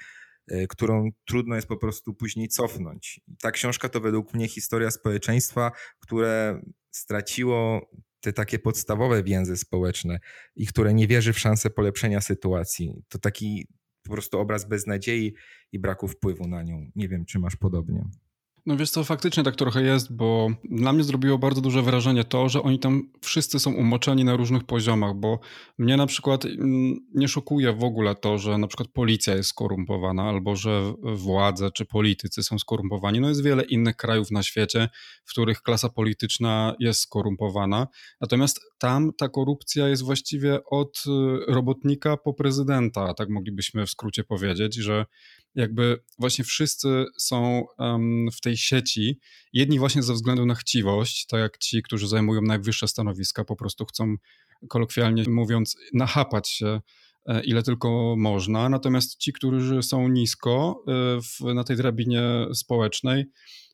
którą 0.68 1.10
trudno 1.24 1.54
jest 1.56 1.68
po 1.68 1.76
prostu 1.76 2.14
później 2.14 2.48
cofnąć. 2.48 3.20
Ta 3.40 3.50
książka 3.50 3.88
to 3.88 4.00
według 4.00 4.34
mnie 4.34 4.48
historia 4.48 4.90
społeczeństwa, 4.90 5.72
które 6.00 6.60
straciło 6.90 7.90
te 8.20 8.32
takie 8.32 8.58
podstawowe 8.58 9.23
więzy 9.23 9.56
społeczne 9.56 10.18
i 10.56 10.66
które 10.66 10.94
nie 10.94 11.06
wierzy 11.06 11.32
w 11.32 11.38
szansę 11.38 11.70
polepszenia 11.70 12.20
sytuacji. 12.20 12.94
To 13.08 13.18
taki 13.18 13.66
po 14.02 14.12
prostu 14.12 14.38
obraz 14.38 14.68
beznadziei 14.68 15.35
i 15.73 15.78
braku 15.78 16.08
wpływu 16.08 16.49
na 16.49 16.62
nią. 16.62 16.90
Nie 16.96 17.08
wiem, 17.08 17.25
czy 17.25 17.38
masz 17.38 17.56
podobnie. 17.56 18.04
No 18.66 18.76
wiesz 18.76 18.90
co, 18.90 19.04
faktycznie 19.04 19.42
tak 19.42 19.56
trochę 19.56 19.82
jest, 19.82 20.16
bo 20.16 20.49
dla 20.64 20.92
mnie 20.92 21.04
zrobiło 21.04 21.38
bardzo 21.38 21.61
duże 21.61 21.82
wrażenie 21.82 22.25
to, 22.25 22.49
że 22.49 22.62
oni 22.62 22.78
tam 22.78 23.11
wszyscy 23.20 23.58
są 23.58 23.73
umoczeni 23.73 24.25
na 24.25 24.37
różnych 24.37 24.64
poziomach, 24.64 25.14
bo 25.14 25.38
mnie 25.78 25.96
na 25.96 26.06
przykład 26.06 26.44
mm, 26.44 27.06
nie 27.14 27.28
szokuje 27.28 27.73
w 27.73 27.85
ogóle 27.85 28.14
to, 28.14 28.38
że 28.38 28.58
na 28.58 28.66
przykład 28.66 28.88
policja 28.88 29.35
jest 29.35 29.49
skorumpowana, 29.49 30.23
albo 30.23 30.56
że 30.56 30.94
władze 31.02 31.70
czy 31.70 31.85
politycy 31.85 32.42
są 32.42 32.58
skorumpowani. 32.58 33.20
No 33.20 33.28
jest 33.28 33.42
wiele 33.44 33.62
innych 33.62 33.96
krajów 33.96 34.30
na 34.30 34.42
świecie, 34.42 34.88
w 35.25 35.30
których 35.30 35.62
klasa 35.62 35.88
polityczna 35.88 36.75
jest 36.78 37.00
skorumpowana, 37.00 37.87
natomiast 38.20 38.61
tam 38.78 39.12
ta 39.18 39.28
korupcja 39.28 39.88
jest 39.88 40.02
właściwie 40.02 40.64
od 40.64 41.02
y, 41.06 41.52
robotnika 41.52 42.16
po 42.16 42.35
prezydenta, 42.35 43.14
tak 43.14 43.28
moglibyśmy 43.28 43.87
w 43.87 43.90
skrócie 43.90 44.25
powiedzieć, 44.25 44.75
że 44.75 45.06
jakby 45.56 46.02
właśnie 46.18 46.44
wszyscy 46.44 47.04
są 47.18 47.64
w 48.36 48.40
tej 48.40 48.56
sieci. 48.56 49.20
Jedni 49.52 49.78
właśnie 49.78 50.02
ze 50.02 50.14
względu 50.14 50.46
na 50.46 50.54
chciwość, 50.54 51.26
tak 51.26 51.40
jak 51.40 51.58
ci, 51.58 51.82
którzy 51.82 52.08
zajmują 52.08 52.42
najwyższe 52.42 52.88
stanowiska, 52.88 53.44
po 53.44 53.56
prostu 53.56 53.84
chcą, 53.84 54.14
kolokwialnie 54.68 55.25
mówiąc, 55.28 55.76
nachapać 55.94 56.50
się 56.50 56.80
e, 57.26 57.44
ile 57.44 57.62
tylko 57.62 58.14
można. 58.18 58.68
Natomiast 58.68 59.16
ci, 59.16 59.32
którzy 59.32 59.82
są 59.82 60.08
nisko 60.08 60.84
e, 60.88 60.92
w, 61.20 61.54
na 61.54 61.64
tej 61.64 61.76
drabinie 61.76 62.22
społecznej, 62.54 63.25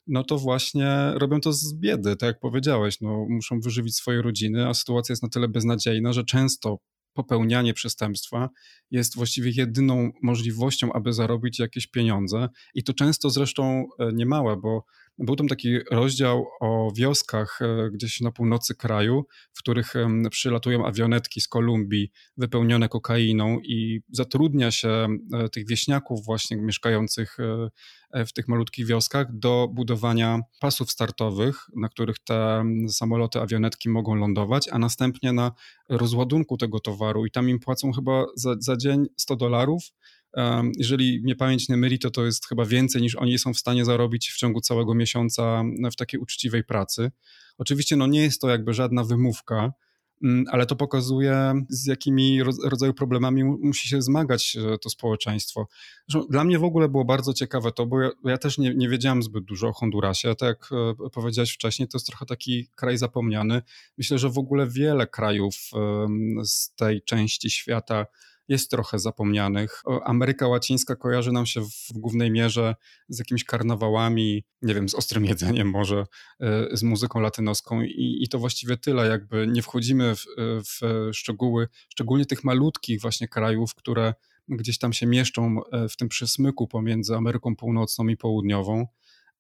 no 0.07 0.25
to 0.25 0.39
właśnie 0.39 1.13
robią 1.15 1.41
to 1.41 1.53
z 1.53 1.75
biedy, 1.75 2.17
tak 2.17 2.27
jak 2.27 2.41
powiedziałeś, 2.41 3.01
no, 3.01 3.27
muszą 3.29 3.61
wyżywić 3.61 3.97
swoje 3.97 4.23
rodziny, 4.23 4.69
a 4.69 4.75
sytuacja 4.75 5.13
jest 5.13 5.23
na 5.23 5.29
tyle 5.29 5.49
beznadziejna, 5.49 6.13
że 6.13 6.25
często 6.25 6.79
popełnianie 7.13 7.75
przestępstwa 7.75 8.49
jest 8.91 9.17
właściwie 9.17 9.51
jedyną 9.51 10.11
możliwością, 10.23 10.93
aby 10.93 11.13
zarobić 11.13 11.59
jakieś 11.59 11.87
pieniądze. 11.87 12.49
I 12.75 12.85
to 12.85 12.93
często 12.93 13.31
zresztą 13.31 13.87
e, 13.99 14.13
niemałe, 14.13 14.57
bo 14.57 14.85
był 15.19 15.37
tam 15.37 15.49
taki 15.49 15.79
rozdział 15.91 16.47
o 16.61 16.93
wioskach 16.97 17.59
e, 17.63 17.91
gdzieś 17.91 18.21
na 18.21 18.33
północy 18.33 18.75
kraju, 18.75 19.27
w 19.53 19.59
których 19.59 19.95
przylatują 20.31 20.87
awionetki 20.87 21.41
z 21.41 21.49
Kolumbii 21.49 22.11
wypełnione 22.37 22.89
kokainą 22.89 23.59
i 23.61 24.01
zatrudnia 24.11 24.71
się 24.71 24.89
e, 24.89 25.49
tych 25.49 25.69
wieśniaków 25.69 26.25
właśnie 26.25 26.57
mieszkających 26.57 27.37
e, 28.13 28.27
w 28.27 28.33
tych 28.33 28.49
malutkich 28.49 28.87
wioskach 28.87 29.39
do 29.39 29.69
budowania 29.73 30.41
pasów 30.61 30.91
startowych, 30.91 31.57
na 31.77 31.89
których 31.89 32.19
te 32.19 32.65
samoloty, 32.89 33.41
awionetki 33.41 33.89
mogą 33.89 34.15
lądować, 34.15 34.69
a 34.69 34.79
następnie 34.79 35.33
na 35.33 35.53
rozładunku 35.89 36.57
tego 36.57 36.81
towaru 36.81 37.27
i 37.27 37.31
tam 37.31 37.49
im 37.49 37.59
płacą 37.59 37.93
chyba 37.93 38.25
za, 38.37 38.55
za 38.59 38.77
dzień 38.77 39.07
100 39.17 39.37
dolarów 39.37 39.83
jeżeli 40.79 41.21
mnie 41.23 41.37
pamięć 41.37 41.69
nie 41.69 41.77
myli, 41.77 41.99
to 41.99 42.11
to 42.11 42.25
jest 42.25 42.49
chyba 42.49 42.65
więcej 42.65 43.03
niż 43.03 43.17
oni 43.17 43.39
są 43.39 43.55
w 43.55 43.59
stanie 43.59 43.85
zarobić 43.85 44.31
w 44.31 44.37
ciągu 44.37 44.61
całego 44.61 44.95
miesiąca 44.95 45.65
w 45.93 45.97
takiej 45.97 46.21
uczciwej 46.21 46.65
pracy. 46.65 47.11
Oczywiście 47.59 47.97
no 47.97 48.07
nie 48.07 48.23
jest 48.23 48.41
to 48.41 48.49
jakby 48.49 48.75
żadna 48.75 49.05
wymówka, 49.05 49.73
mm, 50.23 50.45
ale 50.51 50.67
to 50.67 50.77
pokazuje, 50.77 51.55
z 51.69 51.87
jakimi 51.87 52.43
rodzaju 52.43 52.95
problemami 52.95 53.45
musi 53.45 53.89
się 53.89 54.03
zmagać 54.03 54.57
e, 54.57 54.79
to 54.79 54.91
społeczeństwo. 54.91 55.69
Dla 56.31 56.45
mnie 56.45 56.59
w 56.59 56.65
ogóle 56.65 56.89
było 56.89 57.05
bardzo 57.05 57.33
ciekawe 57.33 57.73
to, 57.73 57.87
bo 57.87 58.01
ja, 58.01 58.11
ja 58.25 58.39
też 58.39 58.59
nie, 58.59 58.75
nie, 58.75 58.89
wiedziałem 58.89 59.23
zbyt 59.23 59.45
dużo 59.45 59.69
o 59.69 59.73
Hondurasie. 59.73 60.35
Tak 60.35 60.49
jak 60.49 60.71
e, 61.07 61.11
powiedziałeś 61.11 61.53
wcześniej, 61.53 61.89
to 61.89 61.99
jest 61.99 62.07
trochę 62.07 62.27
taki 62.27 62.69
kraj 62.75 62.99
zapomniany. 62.99 63.63
Myślę, 63.99 64.19
że 64.19 64.31
w 64.31 64.39
ogóle 64.39 64.67
wiele 64.67 65.07
krajów 65.07 65.55
z 66.45 66.75
tej 66.75 67.03
części 67.03 67.51
świata 67.51 68.07
jest 68.49 68.71
trochę 68.71 68.99
zapomnianych. 68.99 69.83
Ameryka 70.05 70.49
Łacińska 70.49 70.97
kojarzy 70.97 71.33
nam 71.33 71.47
się 71.47 71.61
w 71.61 71.93
głównej 71.95 72.31
mierze 72.31 72.75
z 73.09 73.19
jakimiś 73.19 73.45
karnawałami, 73.45 74.45
nie 74.63 74.75
wiem, 74.75 74.89
z 74.89 74.95
ostrym 74.95 75.25
jedzeniem 75.25 75.71
może, 75.71 76.05
e, 76.41 76.77
z 76.77 76.83
muzyką 76.83 77.21
latynoską 77.21 77.83
i, 77.83 78.19
i 78.21 78.29
to 78.29 78.39
właściwie 78.39 78.77
tyle, 78.77 79.07
jakby 79.07 79.47
nie 79.47 79.63
wchodzimy 79.63 80.15
w, 80.17 80.25
w 80.39 81.11
szczegóły, 81.13 81.69
szczególnie 81.89 82.27
tych 82.27 82.45
malutkich 82.45 83.01
właśnie 83.01 83.29
krajów, 83.29 83.75
które 83.75 84.15
gdzieś 84.49 84.79
tam 84.79 84.93
się 84.93 85.07
mieszczą 85.07 85.57
e, 85.73 85.89
w 85.89 85.97
tym 85.97 86.09
przesmyku 86.09 86.69
pomiędzy 86.69 87.17
Ameryką 87.17 87.57
Północną 87.57 88.09
i 88.09 88.17
Południową. 88.17 88.87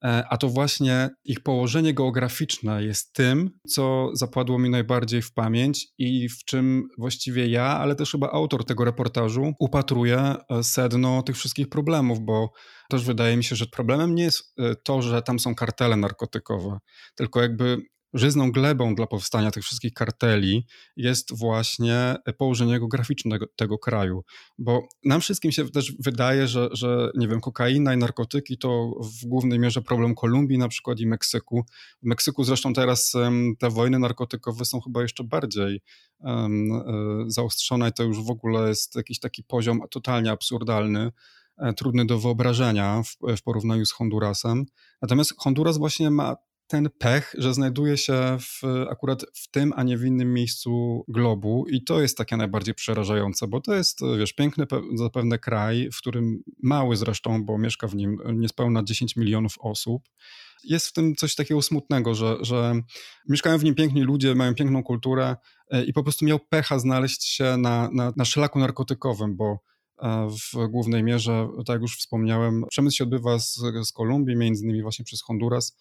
E, 0.04 0.24
a 0.30 0.36
to 0.36 0.48
właśnie 0.48 1.10
ich 1.24 1.42
położenie 1.42 1.94
geograficzne 1.94 2.84
jest 2.84 3.12
tym, 3.12 3.50
co 3.68 4.10
zapadło 4.14 4.58
mi 4.58 4.70
najbardziej 4.70 5.22
w 5.22 5.32
pamięć 5.32 5.86
i 5.98 6.28
w 6.28 6.44
czym 6.44 6.88
właściwie 6.98 7.46
ja, 7.46 7.64
ale 7.64 7.94
też 7.94 8.12
chyba 8.12 8.30
autor 8.30 8.64
tego 8.64 8.84
reportażu 8.84 9.52
upatruje 9.58 10.34
sedno 10.62 11.22
tych 11.22 11.36
wszystkich 11.36 11.68
problemów, 11.68 12.20
bo 12.20 12.50
też 12.90 13.04
wydaje 13.04 13.36
mi 13.36 13.44
się, 13.44 13.56
że 13.56 13.66
problemem 13.66 14.14
nie 14.14 14.22
jest 14.22 14.52
e, 14.58 14.74
to, 14.74 15.02
że 15.02 15.22
tam 15.22 15.38
są 15.38 15.54
kartele 15.54 15.96
narkotykowe, 15.96 16.78
tylko 17.14 17.42
jakby 17.42 17.78
żyzną 18.14 18.52
glebą 18.52 18.94
dla 18.94 19.06
powstania 19.06 19.50
tych 19.50 19.64
wszystkich 19.64 19.92
karteli 19.92 20.66
jest 20.96 21.38
właśnie 21.38 22.16
położenie 22.38 22.78
geograficzne 22.78 23.38
tego 23.56 23.78
kraju. 23.78 24.24
Bo 24.58 24.82
nam 25.04 25.20
wszystkim 25.20 25.52
się 25.52 25.68
też 25.68 25.92
wydaje, 25.98 26.48
że, 26.48 26.68
że 26.72 27.10
nie 27.14 27.28
wiem, 27.28 27.40
kokaina 27.40 27.94
i 27.94 27.96
narkotyki 27.96 28.58
to 28.58 28.90
w 29.00 29.26
głównej 29.26 29.58
mierze 29.58 29.82
problem 29.82 30.14
Kolumbii 30.14 30.58
na 30.58 30.68
przykład 30.68 31.00
i 31.00 31.06
Meksyku. 31.06 31.64
W 32.02 32.06
Meksyku 32.06 32.44
zresztą 32.44 32.72
teraz 32.72 33.12
te 33.58 33.70
wojny 33.70 33.98
narkotykowe 33.98 34.64
są 34.64 34.80
chyba 34.80 35.02
jeszcze 35.02 35.24
bardziej 35.24 35.80
um, 36.20 36.82
zaostrzone 37.26 37.88
i 37.88 37.92
to 37.92 38.02
już 38.02 38.24
w 38.24 38.30
ogóle 38.30 38.68
jest 38.68 38.96
jakiś 38.96 39.18
taki 39.18 39.44
poziom 39.44 39.80
totalnie 39.90 40.30
absurdalny 40.30 41.10
e, 41.58 41.72
trudny 41.72 42.06
do 42.06 42.18
wyobrażenia 42.18 43.02
w, 43.02 43.36
w, 43.36 43.42
porównaniu 43.42 43.86
z 43.86 43.92
Hondurasem. 43.92 44.64
Natomiast 45.02 45.34
Honduras 45.38 45.78
właśnie 45.78 46.10
ma 46.10 46.36
ten 46.72 46.90
pech, 46.98 47.34
że 47.38 47.54
znajduje 47.54 47.96
się 47.96 48.38
w, 48.40 48.62
akurat 48.90 49.24
w 49.34 49.50
tym, 49.50 49.72
a 49.76 49.82
nie 49.82 49.98
w 49.98 50.04
innym 50.04 50.34
miejscu 50.34 51.04
globu 51.08 51.64
i 51.68 51.84
to 51.84 52.00
jest 52.00 52.18
takie 52.18 52.36
najbardziej 52.36 52.74
przerażające, 52.74 53.48
bo 53.48 53.60
to 53.60 53.74
jest, 53.74 54.00
wiesz, 54.18 54.32
piękny 54.32 54.66
zapewne 54.94 55.38
kraj, 55.38 55.88
w 55.92 55.98
którym 55.98 56.42
mały 56.62 56.96
zresztą, 56.96 57.44
bo 57.44 57.58
mieszka 57.58 57.88
w 57.88 57.94
nim 57.94 58.18
niespełna 58.34 58.82
10 58.82 59.16
milionów 59.16 59.54
osób. 59.60 60.02
Jest 60.64 60.86
w 60.86 60.92
tym 60.92 61.14
coś 61.14 61.34
takiego 61.34 61.62
smutnego, 61.62 62.14
że, 62.14 62.36
że 62.40 62.74
mieszkają 63.28 63.58
w 63.58 63.64
nim 63.64 63.74
piękni 63.74 64.02
ludzie, 64.02 64.34
mają 64.34 64.54
piękną 64.54 64.82
kulturę 64.82 65.36
e, 65.70 65.84
i 65.84 65.92
po 65.92 66.02
prostu 66.02 66.24
miał 66.24 66.38
pecha 66.38 66.78
znaleźć 66.78 67.24
się 67.24 67.56
na, 67.56 67.90
na, 67.92 68.12
na 68.16 68.24
szlaku 68.24 68.58
narkotykowym, 68.58 69.36
bo 69.36 69.58
e, 70.02 70.28
w 70.30 70.68
głównej 70.68 71.02
mierze, 71.02 71.48
tak 71.66 71.74
jak 71.74 71.82
już 71.82 71.98
wspomniałem, 71.98 72.64
przemysł 72.70 72.96
się 72.96 73.04
odbywa 73.04 73.38
z, 73.38 73.54
z 73.84 73.92
Kolumbii, 73.92 74.36
między 74.36 74.64
innymi 74.64 74.82
właśnie 74.82 75.04
przez 75.04 75.22
Honduras, 75.22 75.76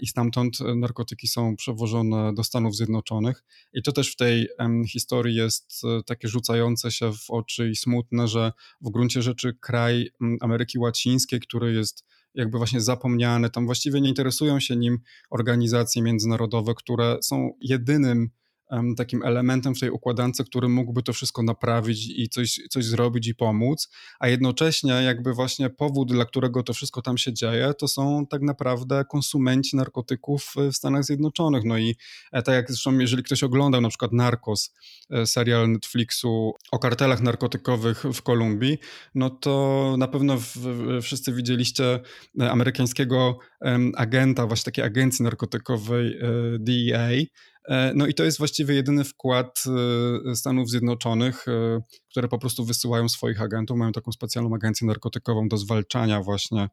i 0.00 0.06
stamtąd 0.06 0.58
narkotyki 0.76 1.28
są 1.28 1.56
przewożone 1.56 2.34
do 2.34 2.44
Stanów 2.44 2.76
Zjednoczonych. 2.76 3.44
I 3.72 3.82
to 3.82 3.92
też 3.92 4.12
w 4.12 4.16
tej 4.16 4.48
historii 4.88 5.36
jest 5.36 5.82
e, 5.84 6.02
takie 6.02 6.28
rzucające 6.28 6.90
się 6.90 7.12
w 7.12 7.30
oczy 7.30 7.70
i 7.70 7.76
smutne, 7.76 8.28
że 8.28 8.52
w 8.80 8.90
gruncie 8.90 9.22
rzeczy 9.22 9.56
kraj 9.60 10.10
Ameryki 10.40 10.78
Łacińskiej, 10.78 11.40
który 11.40 11.72
jest 11.72 12.04
jakby 12.34 12.58
właśnie 12.58 12.80
zapomniany, 12.80 13.50
tam 13.50 13.66
właściwie 13.66 14.00
nie 14.00 14.08
interesują 14.08 14.60
się 14.60 14.76
nim 14.76 14.98
organizacje 15.30 16.02
międzynarodowe, 16.02 16.74
które 16.74 17.18
są 17.22 17.50
jedynym 17.60 18.30
takim 18.96 19.22
elementem 19.22 19.74
w 19.74 19.80
tej 19.80 19.90
układance, 19.90 20.42
który 20.42 20.68
mógłby 20.68 21.02
to 21.02 21.12
wszystko 21.12 21.42
naprawić 21.42 22.10
i 22.18 22.28
coś, 22.28 22.60
coś 22.70 22.84
zrobić 22.84 23.28
i 23.28 23.34
pomóc, 23.34 23.88
a 24.18 24.28
jednocześnie 24.28 24.90
jakby 24.90 25.32
właśnie 25.32 25.70
powód, 25.70 26.12
dla 26.12 26.24
którego 26.24 26.62
to 26.62 26.72
wszystko 26.72 27.02
tam 27.02 27.18
się 27.18 27.32
dzieje, 27.32 27.74
to 27.78 27.88
są 27.88 28.26
tak 28.26 28.42
naprawdę 28.42 29.04
konsumenci 29.04 29.76
narkotyków 29.76 30.54
w 30.72 30.76
Stanach 30.76 31.04
Zjednoczonych. 31.04 31.64
No 31.64 31.78
i 31.78 31.96
e, 32.32 32.42
tak 32.42 32.54
jak 32.54 32.68
zresztą, 32.68 32.98
jeżeli 32.98 33.22
ktoś 33.22 33.42
oglądał 33.42 33.80
na 33.80 33.88
przykład 33.88 34.12
Narcos, 34.12 34.74
e, 35.10 35.26
serial 35.26 35.72
Netflixu 35.72 36.54
o 36.72 36.78
kartelach 36.78 37.20
narkotykowych 37.20 38.02
w 38.14 38.22
Kolumbii, 38.22 38.78
no 39.14 39.30
to 39.30 39.94
na 39.98 40.08
pewno 40.08 40.38
wszyscy 41.02 41.32
widzieliście 41.32 42.00
e, 42.40 42.50
amerykańskiego 42.50 43.38
agenta, 43.96 44.46
właśnie 44.46 44.64
takiej 44.64 44.84
agencji 44.84 45.22
narkotykowej 45.22 46.18
DEA, 46.58 47.26
E, 47.55 47.55
no 47.94 48.06
i 48.06 48.14
to 48.14 48.24
jest 48.24 48.38
właściwie 48.38 48.74
jedyny 48.74 49.04
wkład 49.04 49.62
e, 50.30 50.36
Stanów 50.36 50.70
Zjednoczonych, 50.70 51.48
e, 51.48 51.82
które 52.16 52.28
po 52.28 52.38
prostu 52.38 52.64
wysyłają 52.64 53.08
swoich 53.08 53.42
agentów, 53.42 53.76
mają 53.76 53.92
taką 53.92 54.12
specjalną 54.12 54.54
agencję 54.54 54.86
narkotykową 54.86 55.48
do 55.48 55.56
zwalczania 55.56 56.22
właśnie 56.22 56.68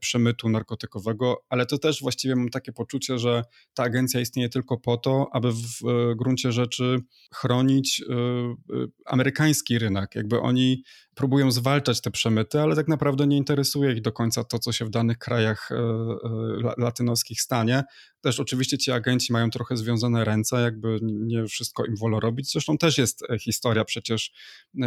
przemytu 0.00 0.48
narkotykowego, 0.48 1.44
ale 1.48 1.66
to 1.66 1.78
też 1.78 2.00
właściwie 2.00 2.36
mam 2.36 2.48
takie 2.48 2.72
poczucie, 2.72 3.18
że 3.18 3.42
ta 3.74 3.82
agencja 3.82 4.20
istnieje 4.20 4.48
tylko 4.48 4.78
po 4.78 4.96
to, 4.96 5.26
aby 5.32 5.52
w 5.52 5.80
gruncie 6.16 6.52
rzeczy 6.52 6.98
chronić 7.34 8.04
amerykański 9.06 9.78
rynek. 9.78 10.14
Jakby 10.14 10.40
oni 10.40 10.82
próbują 11.14 11.50
zwalczać 11.50 12.00
te 12.00 12.10
przemyty, 12.10 12.60
ale 12.60 12.76
tak 12.76 12.88
naprawdę 12.88 13.26
nie 13.26 13.36
interesuje 13.36 13.92
ich 13.92 14.00
do 14.00 14.12
końca 14.12 14.44
to, 14.44 14.58
co 14.58 14.72
się 14.72 14.84
w 14.84 14.90
danych 14.90 15.18
krajach 15.18 15.70
latynoskich 16.76 17.40
stanie. 17.40 17.84
Też 18.20 18.40
oczywiście 18.40 18.78
ci 18.78 18.92
agenci 18.92 19.32
mają 19.32 19.50
trochę 19.50 19.76
związane 19.76 20.24
ręce, 20.24 20.62
jakby 20.62 20.98
nie 21.02 21.46
wszystko 21.46 21.84
im 21.84 21.96
wolno 21.96 22.20
robić. 22.20 22.52
Zresztą 22.52 22.78
też 22.78 22.98
jest 22.98 23.22
e, 23.30 23.38
historia 23.38 23.84
przecież 23.84 24.32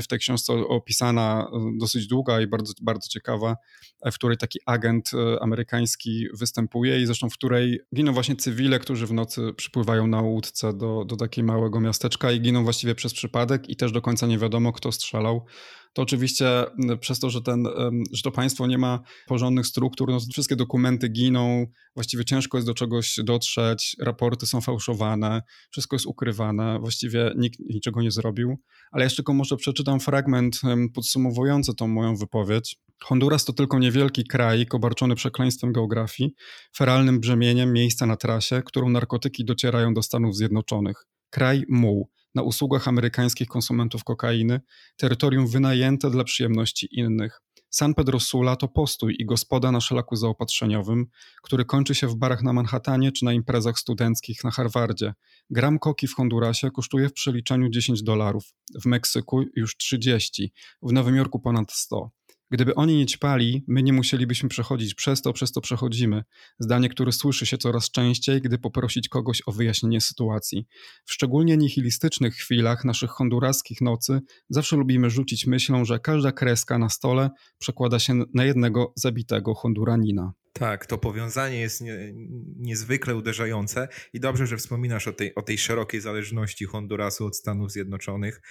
w 0.01 0.07
tej 0.07 0.19
książce 0.19 0.53
opisana 0.53 1.49
e, 1.53 1.77
dosyć 1.79 2.07
długa 2.07 2.41
i 2.41 2.47
bardzo, 2.47 2.73
bardzo 2.81 3.07
ciekawa, 3.07 3.57
e, 4.01 4.11
w 4.11 4.15
której 4.15 4.37
taki 4.37 4.59
agent 4.65 5.11
amerykański 5.41 6.27
występuje 6.33 7.01
i 7.01 7.05
zresztą 7.05 7.29
w 7.29 7.33
której 7.33 7.79
giną 7.95 8.13
właśnie 8.13 8.35
cywile, 8.35 8.79
którzy 8.79 9.07
w 9.07 9.13
nocy 9.13 9.53
przypływają 9.55 10.07
na 10.07 10.21
łódce 10.21 10.73
do, 10.73 11.05
do 11.05 11.15
takiego 11.15 11.47
małego 11.47 11.79
miasteczka 11.79 12.31
i 12.31 12.41
giną 12.41 12.63
właściwie 12.63 12.95
przez 12.95 13.13
przypadek 13.13 13.69
i 13.69 13.75
też 13.75 13.91
do 13.91 14.01
końca 14.01 14.27
nie 14.27 14.37
wiadomo, 14.37 14.73
kto 14.73 14.91
strzelał 14.91 15.45
to 15.93 16.01
oczywiście 16.01 16.65
przez 16.99 17.19
to, 17.19 17.29
że, 17.29 17.41
ten, 17.41 17.67
że 18.11 18.21
to 18.21 18.31
państwo 18.31 18.67
nie 18.67 18.77
ma 18.77 18.99
porządnych 19.27 19.67
struktur, 19.67 20.09
no 20.09 20.19
wszystkie 20.33 20.55
dokumenty 20.55 21.09
giną, 21.09 21.65
właściwie 21.95 22.25
ciężko 22.25 22.57
jest 22.57 22.67
do 22.67 22.73
czegoś 22.73 23.19
dotrzeć, 23.23 23.95
raporty 23.99 24.45
są 24.45 24.61
fałszowane, 24.61 25.41
wszystko 25.71 25.95
jest 25.95 26.05
ukrywane, 26.05 26.79
właściwie 26.79 27.31
nikt 27.37 27.59
niczego 27.59 28.01
nie 28.01 28.11
zrobił. 28.11 28.57
Ale 28.91 29.03
jeszcze 29.03 29.15
tylko 29.15 29.33
może 29.33 29.57
przeczytam 29.57 29.99
fragment 29.99 30.61
podsumowujący 30.93 31.75
tą 31.75 31.87
moją 31.87 32.15
wypowiedź. 32.15 32.77
Honduras 33.03 33.45
to 33.45 33.53
tylko 33.53 33.79
niewielki 33.79 34.23
kraj 34.23 34.65
obarczony 34.71 35.15
przekleństwem 35.15 35.73
geografii, 35.73 36.33
feralnym 36.75 37.19
brzemieniem 37.19 37.73
miejsca 37.73 38.05
na 38.05 38.17
trasie, 38.17 38.61
którą 38.65 38.89
narkotyki 38.89 39.45
docierają 39.45 39.93
do 39.93 40.03
Stanów 40.03 40.35
Zjednoczonych. 40.35 41.05
Kraj 41.29 41.63
muł, 41.69 42.09
na 42.35 42.41
usługach 42.41 42.87
amerykańskich 42.87 43.47
konsumentów 43.47 44.03
kokainy, 44.03 44.61
terytorium 44.97 45.47
wynajęte 45.47 46.09
dla 46.09 46.23
przyjemności 46.23 46.87
innych. 46.91 47.41
San 47.69 47.93
Pedro 47.93 48.19
Sula 48.19 48.55
to 48.55 48.67
postój 48.67 49.15
i 49.19 49.25
gospoda 49.25 49.71
na 49.71 49.81
szlaku 49.81 50.15
zaopatrzeniowym, 50.15 51.05
który 51.43 51.65
kończy 51.65 51.95
się 51.95 52.07
w 52.07 52.15
barach 52.15 52.43
na 52.43 52.53
Manhattanie 52.53 53.11
czy 53.11 53.25
na 53.25 53.33
imprezach 53.33 53.79
studenckich 53.79 54.43
na 54.43 54.51
Harvardzie. 54.51 55.13
Gram 55.49 55.79
koki 55.79 56.07
w 56.07 56.15
Hondurasie 56.15 56.71
kosztuje 56.71 57.09
w 57.09 57.13
przeliczeniu 57.13 57.69
10 57.69 58.03
dolarów, 58.03 58.43
w 58.83 58.85
Meksyku 58.85 59.43
już 59.55 59.77
30, 59.77 60.53
w 60.81 60.93
Nowym 60.93 61.15
Jorku 61.15 61.39
ponad 61.39 61.71
100. 61.71 62.18
Gdyby 62.51 62.75
oni 62.75 62.97
nie 62.97 63.05
ćpali, 63.05 63.63
my 63.67 63.83
nie 63.83 63.93
musielibyśmy 63.93 64.49
przechodzić 64.49 64.95
przez 64.95 65.21
to, 65.21 65.33
przez 65.33 65.51
to 65.51 65.61
przechodzimy. 65.61 66.23
Zdanie, 66.59 66.89
które 66.89 67.11
słyszy 67.11 67.45
się 67.45 67.57
coraz 67.57 67.91
częściej, 67.91 68.41
gdy 68.41 68.57
poprosić 68.57 69.09
kogoś 69.09 69.41
o 69.45 69.51
wyjaśnienie 69.51 70.01
sytuacji. 70.01 70.67
W 71.05 71.13
szczególnie 71.13 71.57
nihilistycznych 71.57 72.35
chwilach 72.35 72.85
naszych 72.85 73.09
honduraskich 73.09 73.81
nocy 73.81 74.19
zawsze 74.49 74.75
lubimy 74.75 75.09
rzucić 75.09 75.47
myślą, 75.47 75.85
że 75.85 75.99
każda 75.99 76.31
kreska 76.31 76.77
na 76.77 76.89
stole 76.89 77.29
przekłada 77.57 77.99
się 77.99 78.23
na 78.33 78.45
jednego 78.45 78.93
zabitego 78.95 79.53
Honduranina. 79.53 80.33
Tak, 80.53 80.85
to 80.85 80.97
powiązanie 80.97 81.59
jest 81.59 81.81
nie, 81.81 82.13
niezwykle 82.57 83.15
uderzające 83.15 83.87
i 84.13 84.19
dobrze, 84.19 84.47
że 84.47 84.57
wspominasz 84.57 85.07
o 85.07 85.13
tej, 85.13 85.35
o 85.35 85.41
tej 85.41 85.57
szerokiej 85.57 86.01
zależności 86.01 86.65
Hondurasu 86.65 87.25
od 87.25 87.37
Stanów 87.37 87.71
Zjednoczonych 87.71 88.41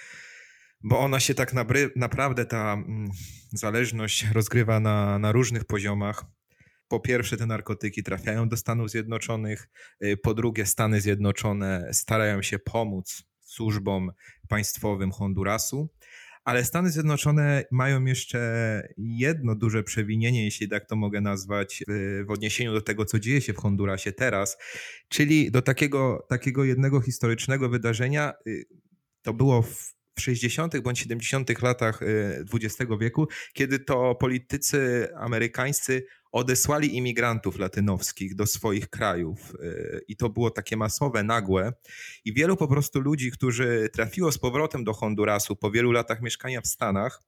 bo 0.83 0.99
ona 0.99 1.19
się 1.19 1.33
tak 1.33 1.53
naprawdę, 1.95 2.45
ta 2.45 2.73
mm, 2.73 3.09
zależność 3.53 4.25
rozgrywa 4.33 4.79
na, 4.79 5.19
na 5.19 5.31
różnych 5.31 5.65
poziomach. 5.65 6.25
Po 6.87 6.99
pierwsze, 6.99 7.37
te 7.37 7.45
narkotyki 7.45 8.03
trafiają 8.03 8.49
do 8.49 8.57
Stanów 8.57 8.89
Zjednoczonych, 8.89 9.69
y, 10.03 10.17
po 10.17 10.33
drugie, 10.33 10.65
Stany 10.65 11.01
Zjednoczone 11.01 11.89
starają 11.93 12.41
się 12.41 12.59
pomóc 12.59 13.23
służbom 13.39 14.11
państwowym 14.47 15.11
Hondurasu, 15.11 15.89
ale 16.43 16.65
Stany 16.65 16.89
Zjednoczone 16.89 17.63
mają 17.71 18.05
jeszcze 18.05 18.87
jedno 18.97 19.55
duże 19.55 19.83
przewinienie, 19.83 20.43
jeśli 20.43 20.69
tak 20.69 20.85
to 20.85 20.95
mogę 20.95 21.21
nazwać, 21.21 21.83
w, 22.25 22.31
odniesieniu 22.31 22.73
do 22.73 22.81
tego, 22.81 23.05
co 23.05 23.19
dzieje 23.19 23.41
się 23.41 23.53
w 23.53 23.57
Hondurasie 23.57 24.11
teraz, 24.11 24.57
czyli 25.09 25.51
do 25.51 25.61
takiego, 25.61 26.25
takiego 26.29 26.63
jednego 26.63 27.01
historycznego 27.01 27.69
wydarzenia. 27.69 28.33
Y, 28.47 28.65
to 29.21 29.33
było 29.33 29.61
w 29.61 29.98
60. 30.19 30.79
bądź 30.79 30.99
70. 30.99 31.61
latach 31.61 31.99
XX 32.53 32.81
y, 32.81 32.97
wieku, 32.99 33.27
kiedy 33.53 33.79
to 33.79 34.15
politycy 34.15 35.07
amerykańscy 35.15 36.05
odesłali 36.31 36.97
imigrantów 36.97 37.59
latynowskich 37.59 38.35
do 38.35 38.45
swoich 38.45 38.89
krajów 38.89 39.55
y, 39.55 40.01
i 40.07 40.15
to 40.15 40.29
było 40.29 40.51
takie 40.51 40.77
masowe, 40.77 41.23
nagłe 41.23 41.73
i 42.25 42.33
wielu 42.33 42.57
po 42.57 42.67
prostu 42.67 43.01
ludzi, 43.01 43.31
którzy 43.31 43.89
trafiło 43.93 44.31
z 44.31 44.37
powrotem 44.37 44.83
do 44.83 44.93
Hondurasu 44.93 45.55
po 45.55 45.71
wielu 45.71 45.91
latach 45.91 46.21
mieszkania 46.21 46.61
w 46.61 46.67
Stanach, 46.67 47.21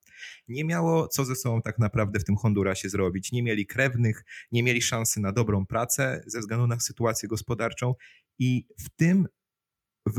nie 0.47 0.65
miało 0.65 1.07
co 1.07 1.25
ze 1.25 1.35
sobą 1.35 1.61
tak 1.61 1.79
naprawdę 1.79 2.19
w 2.19 2.23
tym 2.23 2.35
Hondurasie 2.35 2.89
zrobić. 2.89 3.31
Nie 3.31 3.43
mieli 3.43 3.65
krewnych, 3.65 4.23
nie 4.51 4.63
mieli 4.63 4.81
szansy 4.81 5.19
na 5.19 5.31
dobrą 5.31 5.65
pracę 5.65 6.23
ze 6.27 6.39
względu 6.39 6.67
na 6.67 6.79
sytuację 6.79 7.29
gospodarczą 7.29 7.93
i 8.39 8.65
w 8.79 8.89
tym 8.95 9.27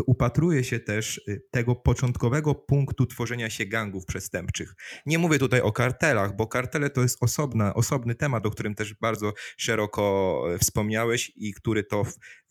upatruje 0.06 0.64
się 0.64 0.80
też 0.80 1.18
y, 1.28 1.42
tego 1.50 1.76
początkowego 1.76 2.54
punktu 2.54 3.06
tworzenia 3.06 3.50
się 3.50 3.66
gangów 3.66 4.06
przestępczych. 4.06 4.74
Nie 5.06 5.18
mówię 5.18 5.38
tutaj 5.38 5.60
o 5.60 5.72
kartelach, 5.72 6.36
bo 6.36 6.46
kartele 6.46 6.90
to 6.90 7.02
jest 7.02 7.18
osobna, 7.20 7.74
osobny 7.74 8.14
temat, 8.14 8.46
o 8.46 8.50
którym 8.50 8.74
też 8.74 8.94
bardzo 8.94 9.32
szeroko 9.56 10.44
e, 10.54 10.58
wspomniałeś 10.58 11.32
i, 11.36 11.54
który 11.54 11.84
to, 11.84 12.02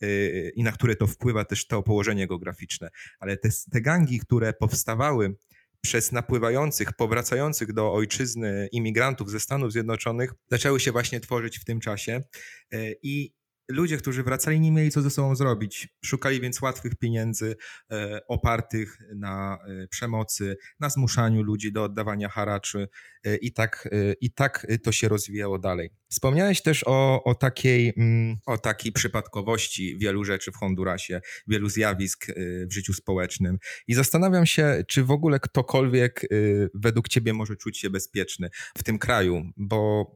y, 0.02 0.52
i 0.54 0.62
na 0.62 0.72
które 0.72 0.96
to 0.96 1.06
wpływa 1.06 1.44
też 1.44 1.66
to 1.66 1.82
położenie 1.82 2.26
geograficzne. 2.26 2.88
Ale 3.20 3.36
te, 3.36 3.48
te 3.72 3.80
gangi, 3.80 4.18
które 4.18 4.52
powstawały 4.52 5.36
przez 5.80 6.12
napływających, 6.12 6.92
powracających 6.92 7.72
do 7.72 7.92
ojczyzny 7.92 8.68
imigrantów 8.72 9.30
ze 9.30 9.40
Stanów 9.40 9.72
Zjednoczonych 9.72 10.34
zaczęły 10.50 10.80
się 10.80 10.92
właśnie 10.92 11.20
tworzyć 11.20 11.58
w 11.58 11.64
tym 11.64 11.80
czasie 11.80 12.20
e, 12.72 12.92
i 13.02 13.34
ludzie, 13.72 13.96
którzy 13.96 14.22
wracali, 14.22 14.60
nie 14.60 14.72
mieli 14.72 14.90
co 14.90 15.02
ze 15.02 15.10
sobą 15.10 15.36
zrobić. 15.36 15.88
Szukali 16.04 16.40
więc 16.40 16.62
łatwych 16.62 16.96
pieniędzy 16.96 17.56
e, 17.90 18.20
opartych 18.28 18.98
na 19.16 19.58
e, 19.68 19.88
przemocy, 19.88 20.56
na 20.80 20.90
zmuszaniu 20.90 21.42
ludzi 21.42 21.72
do 21.72 21.84
oddawania 21.84 22.28
haraczy 22.28 22.88
e, 23.24 23.36
i 23.36 23.52
tak, 23.52 23.88
i 24.20 24.32
tak 24.32 24.66
to 24.82 24.92
się 24.92 25.08
rozwijało 25.08 25.58
dalej. 25.58 25.90
Wspomniałeś 26.10 26.62
też 26.62 26.84
o, 26.86 27.24
o, 27.24 27.34
takiej, 27.34 27.92
mm, 27.96 28.36
o 28.46 28.58
takiej 28.58 28.92
przypadkowości 28.92 29.98
wielu 29.98 30.24
rzeczy 30.24 30.52
w 30.52 30.56
Hondurasie, 30.56 31.20
wielu 31.48 31.68
zjawisk 31.68 32.26
w 32.66 32.72
życiu 32.72 32.92
społecznym 32.92 33.58
i 33.88 33.94
zastanawiam 33.94 34.46
się, 34.46 34.84
czy 34.88 35.04
w 35.04 35.10
ogóle 35.10 35.40
ktokolwiek 35.40 36.26
według 36.74 37.08
ciebie 37.08 37.32
może 37.32 37.56
czuć 37.56 37.78
się 37.78 37.90
bezpieczny 37.90 38.50
w 38.78 38.82
tym 38.82 38.98
kraju, 38.98 39.42
bo 39.56 40.10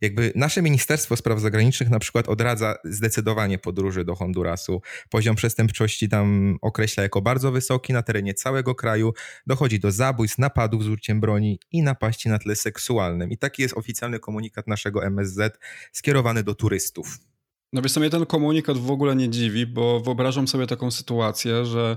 jakby 0.00 0.32
nasze 0.34 0.62
Ministerstwo 0.62 1.16
Spraw 1.16 1.40
Zagranicznych 1.40 1.90
na 1.90 1.98
przykład 1.98 2.28
odradza 2.28 2.74
zdecydowanie 2.84 3.58
podróży 3.58 4.04
do 4.04 4.14
Hondurasu. 4.14 4.82
Poziom 5.10 5.36
przestępczości 5.36 6.08
tam 6.08 6.58
określa 6.60 7.02
jako 7.02 7.22
bardzo 7.22 7.52
wysoki 7.52 7.92
na 7.92 8.02
terenie 8.02 8.34
całego 8.34 8.74
kraju. 8.74 9.12
Dochodzi 9.46 9.80
do 9.80 9.92
zabójstw, 9.92 10.38
napadów 10.38 10.84
z 10.84 10.88
użyciem 10.88 11.20
broni 11.20 11.60
i 11.72 11.82
napaści 11.82 12.28
na 12.28 12.38
tle 12.38 12.56
seksualnym. 12.56 13.30
I 13.30 13.38
taki 13.38 13.62
jest 13.62 13.76
oficjalny 13.76 14.18
komunikat 14.18 14.66
naszego 14.66 15.04
MSZ 15.04 15.58
skierowany 15.92 16.42
do 16.42 16.54
turystów. 16.54 17.31
No 17.72 17.82
wiesz, 17.82 17.96
mnie 17.96 18.10
ten 18.10 18.26
komunikat 18.26 18.78
w 18.78 18.90
ogóle 18.90 19.16
nie 19.16 19.28
dziwi, 19.30 19.66
bo 19.66 20.00
wyobrażam 20.00 20.48
sobie 20.48 20.66
taką 20.66 20.90
sytuację, 20.90 21.64
że 21.64 21.96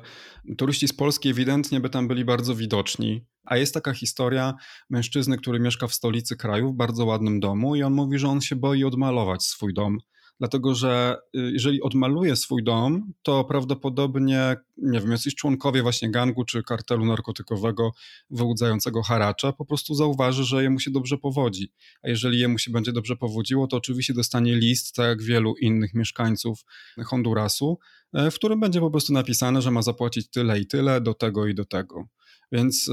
turyści 0.57 0.87
z 0.87 0.93
Polski 0.93 1.29
ewidentnie 1.29 1.79
by 1.79 1.89
tam 1.89 2.07
byli 2.07 2.25
bardzo 2.25 2.55
widoczni, 2.55 3.25
a 3.45 3.57
jest 3.57 3.73
taka 3.73 3.93
historia 3.93 4.53
mężczyzny, 4.89 5.37
który 5.37 5.59
mieszka 5.59 5.87
w 5.87 5.93
stolicy 5.93 6.37
kraju, 6.37 6.73
w 6.73 6.75
bardzo 6.75 7.05
ładnym 7.05 7.39
domu 7.39 7.75
i 7.75 7.83
on 7.83 7.93
mówi, 7.93 8.19
że 8.19 8.27
on 8.27 8.41
się 8.41 8.55
boi 8.55 8.83
odmalować 8.83 9.43
swój 9.43 9.73
dom 9.73 9.97
dlatego 10.39 10.75
że 10.75 11.17
y, 11.37 11.39
jeżeli 11.51 11.81
odmaluje 11.81 12.35
swój 12.35 12.63
dom, 12.63 13.13
to 13.23 13.43
prawdopodobnie, 13.43 14.55
nie 14.77 14.99
wiem, 14.99 15.11
jacyś 15.11 15.35
członkowie 15.35 15.81
właśnie 15.81 16.11
gangu 16.11 16.45
czy 16.45 16.63
kartelu 16.63 17.05
narkotykowego 17.05 17.91
wyłudzającego 18.29 19.03
haracza 19.03 19.53
po 19.53 19.65
prostu 19.65 19.95
zauważy, 19.95 20.43
że 20.43 20.63
jemu 20.63 20.79
się 20.79 20.91
dobrze 20.91 21.17
powodzi. 21.17 21.71
A 22.03 22.09
jeżeli 22.09 22.39
jemu 22.39 22.57
się 22.57 22.71
będzie 22.71 22.91
dobrze 22.91 23.15
powodziło, 23.15 23.67
to 23.67 23.77
oczywiście 23.77 24.13
dostanie 24.13 24.55
list, 24.55 24.95
tak 24.95 25.07
jak 25.07 25.23
wielu 25.23 25.55
innych 25.55 25.93
mieszkańców 25.93 26.65
Hondurasu, 27.05 27.79
e, 28.13 28.31
w 28.31 28.35
którym 28.35 28.59
będzie 28.59 28.79
po 28.79 28.91
prostu 28.91 29.13
napisane, 29.13 29.61
że 29.61 29.71
ma 29.71 29.81
zapłacić 29.81 30.29
tyle 30.29 30.59
i 30.59 30.67
tyle 30.67 31.01
do 31.01 31.13
tego 31.13 31.47
i 31.47 31.55
do 31.55 31.65
tego. 31.65 32.07
Więc 32.51 32.87
y, 32.87 32.91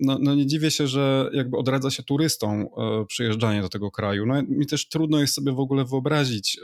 no, 0.00 0.18
no, 0.20 0.34
nie 0.34 0.46
dziwię 0.46 0.70
się, 0.70 0.86
że 0.86 1.30
jakby 1.32 1.56
odradza 1.56 1.90
się 1.90 2.02
turystom 2.02 2.60
y, 2.60 2.66
przyjeżdżanie 3.06 3.62
do 3.62 3.68
tego 3.68 3.90
kraju. 3.90 4.26
No, 4.26 4.42
mi 4.48 4.66
też 4.66 4.88
trudno 4.88 5.20
jest 5.20 5.34
sobie 5.34 5.52
w 5.52 5.60
ogóle 5.60 5.84
wyobrazić 5.84 6.60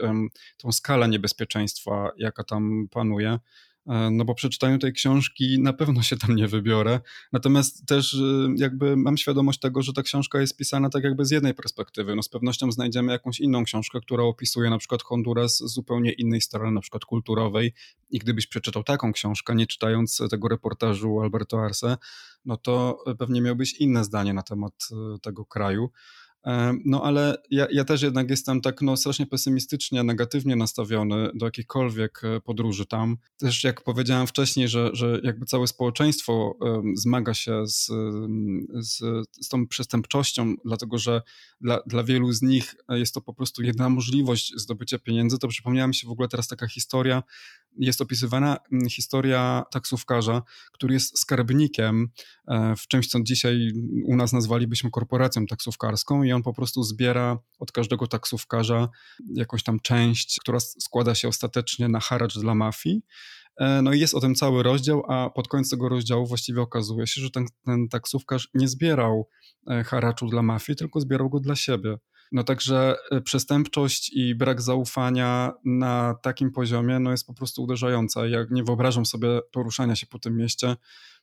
tą 0.57 0.71
skalę 0.71 1.09
niebezpieczeństwa, 1.09 2.11
jaka 2.17 2.43
tam 2.43 2.87
panuje. 2.91 3.39
E, 3.87 4.11
no 4.11 4.25
bo 4.25 4.35
przy 4.35 4.49
czytaniu 4.49 4.79
tej 4.79 4.93
książki 4.93 5.59
na 5.59 5.73
pewno 5.73 6.01
się 6.01 6.17
tam 6.17 6.35
nie 6.35 6.47
wybiorę. 6.47 6.99
Natomiast 7.33 7.85
też 7.85 8.13
y, 8.13 8.47
jakby 8.55 8.97
mam 8.97 9.17
świadomość 9.17 9.59
tego, 9.59 9.81
że 9.81 9.93
ta 9.93 10.03
książka 10.03 10.39
jest 10.39 10.57
pisana 10.57 10.89
tak 10.89 11.03
jakby 11.03 11.25
z 11.25 11.31
jednej 11.31 11.53
perspektywy. 11.53 12.15
No 12.15 12.23
z 12.23 12.29
pewnością 12.29 12.71
znajdziemy 12.71 13.11
jakąś 13.11 13.39
inną 13.39 13.63
książkę, 13.63 13.99
która 14.01 14.23
opisuje 14.23 14.69
na 14.69 14.77
przykład 14.77 15.03
Honduras 15.03 15.57
z 15.57 15.73
zupełnie 15.73 16.11
innej 16.11 16.41
strony, 16.41 16.71
na 16.71 16.81
przykład 16.81 17.05
kulturowej 17.05 17.73
i 18.09 18.19
gdybyś 18.19 18.47
przeczytał 18.47 18.83
taką 18.83 19.13
książkę, 19.13 19.55
nie 19.55 19.67
czytając 19.67 20.21
tego 20.31 20.47
reportażu 20.47 21.21
Alberto 21.21 21.63
Arce, 21.63 21.97
no 22.45 22.57
to 22.57 23.03
pewnie 23.19 23.41
miałbyś 23.41 23.73
inne 23.73 24.03
zdanie 24.03 24.33
na 24.33 24.43
temat 24.43 24.73
y, 25.15 25.19
tego 25.19 25.45
kraju. 25.45 25.89
No 26.85 27.03
ale 27.03 27.37
ja, 27.51 27.67
ja, 27.71 27.85
też 27.85 28.01
jednak 28.01 28.29
jestem 28.29 28.61
tak 28.61 28.81
no, 28.81 28.97
strasznie 28.97 29.25
pesymistycznie, 29.25 30.03
negatywnie 30.03 30.55
nastawiony 30.55 31.29
do 31.33 31.45
jakichkolwiek 31.45 32.21
e, 32.23 32.41
podróży 32.41 32.85
tam. 32.85 33.17
Też 33.37 33.63
jak 33.63 33.81
powiedziałem 33.81 34.27
wcześniej, 34.27 34.67
że, 34.67 34.89
że 34.93 35.19
jakby 35.23 35.45
całe 35.45 35.67
społeczeństwo 35.67 36.57
zmaga 36.95 37.33
się 37.33 37.67
z, 37.67 37.91
z, 38.73 38.99
z 39.41 39.49
tą 39.49 39.67
przestępczością, 39.67 40.55
dlatego 40.65 40.97
że 40.97 41.21
dla, 41.61 41.79
dla 41.87 42.03
wielu 42.03 42.31
z 42.31 42.41
nich 42.41 42.75
jest 42.89 43.13
to 43.13 43.21
po 43.21 43.33
prostu 43.33 43.63
jedna 43.63 43.89
możliwość 43.89 44.53
zdobycia 44.55 44.99
pieniędzy, 44.99 45.39
to 45.39 45.47
przypomniała 45.47 45.87
mi 45.87 45.95
się 45.95 46.07
w 46.07 46.11
ogóle 46.11 46.27
teraz 46.27 46.47
taka 46.47 46.67
historia, 46.67 47.23
jest 47.79 48.01
opisywana 48.01 48.57
historia 48.91 49.63
taksówkarza, 49.71 50.41
który 50.71 50.93
jest 50.93 51.19
skarbnikiem 51.19 52.07
e, 52.47 52.75
w 52.75 52.87
czymś, 52.87 53.07
co 53.07 53.19
dzisiaj 53.21 53.71
u 54.05 54.15
nas 54.15 54.33
nazwalibyśmy 54.33 54.91
korporacją 54.91 55.45
taksówkarską 55.45 56.23
i 56.23 56.31
on 56.31 56.43
po 56.43 56.53
prostu 56.53 56.83
zbiera 56.83 57.37
od 57.59 57.71
każdego 57.71 58.07
taksówkarza 58.07 58.89
jakąś 59.35 59.63
tam 59.63 59.79
część, 59.79 60.39
która 60.39 60.59
składa 60.59 61.15
się 61.15 61.27
ostatecznie 61.27 61.87
na 61.87 61.99
haracz 61.99 62.39
dla 62.39 62.55
mafii. 62.55 63.01
E, 63.57 63.81
no 63.81 63.93
i 63.93 63.99
jest 63.99 64.15
o 64.15 64.19
tym 64.19 64.35
cały 64.35 64.63
rozdział, 64.63 65.03
a 65.07 65.29
pod 65.29 65.47
koniec 65.47 65.69
tego 65.69 65.89
rozdziału 65.89 66.27
właściwie 66.27 66.61
okazuje 66.61 67.07
się, 67.07 67.21
że 67.21 67.31
ten, 67.31 67.45
ten 67.65 67.89
taksówkarz 67.89 68.49
nie 68.53 68.67
zbierał 68.67 69.29
e, 69.67 69.83
haraczu 69.83 70.27
dla 70.27 70.41
mafii, 70.41 70.77
tylko 70.77 71.01
zbierał 71.01 71.29
go 71.29 71.39
dla 71.39 71.55
siebie. 71.55 71.97
No 72.31 72.43
także 72.43 72.95
e, 73.11 73.21
przestępczość 73.21 74.11
i 74.13 74.35
brak 74.35 74.61
zaufania 74.61 75.53
na 75.65 76.15
takim 76.21 76.51
poziomie 76.51 76.99
no 76.99 77.11
jest 77.11 77.27
po 77.27 77.33
prostu 77.33 77.63
uderzająca. 77.63 78.27
Ja 78.27 78.45
nie 78.51 78.63
wyobrażam 78.63 79.05
sobie 79.05 79.27
poruszania 79.51 79.95
się 79.95 80.07
po 80.07 80.19
tym 80.19 80.37
mieście 80.37 80.75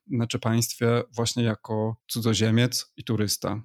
znaczy 0.07 0.38
państwie 0.38 1.03
właśnie 1.12 1.45
jako 1.45 1.97
cudzoziemiec 2.09 2.93
i 2.97 3.05
turysta. 3.05 3.62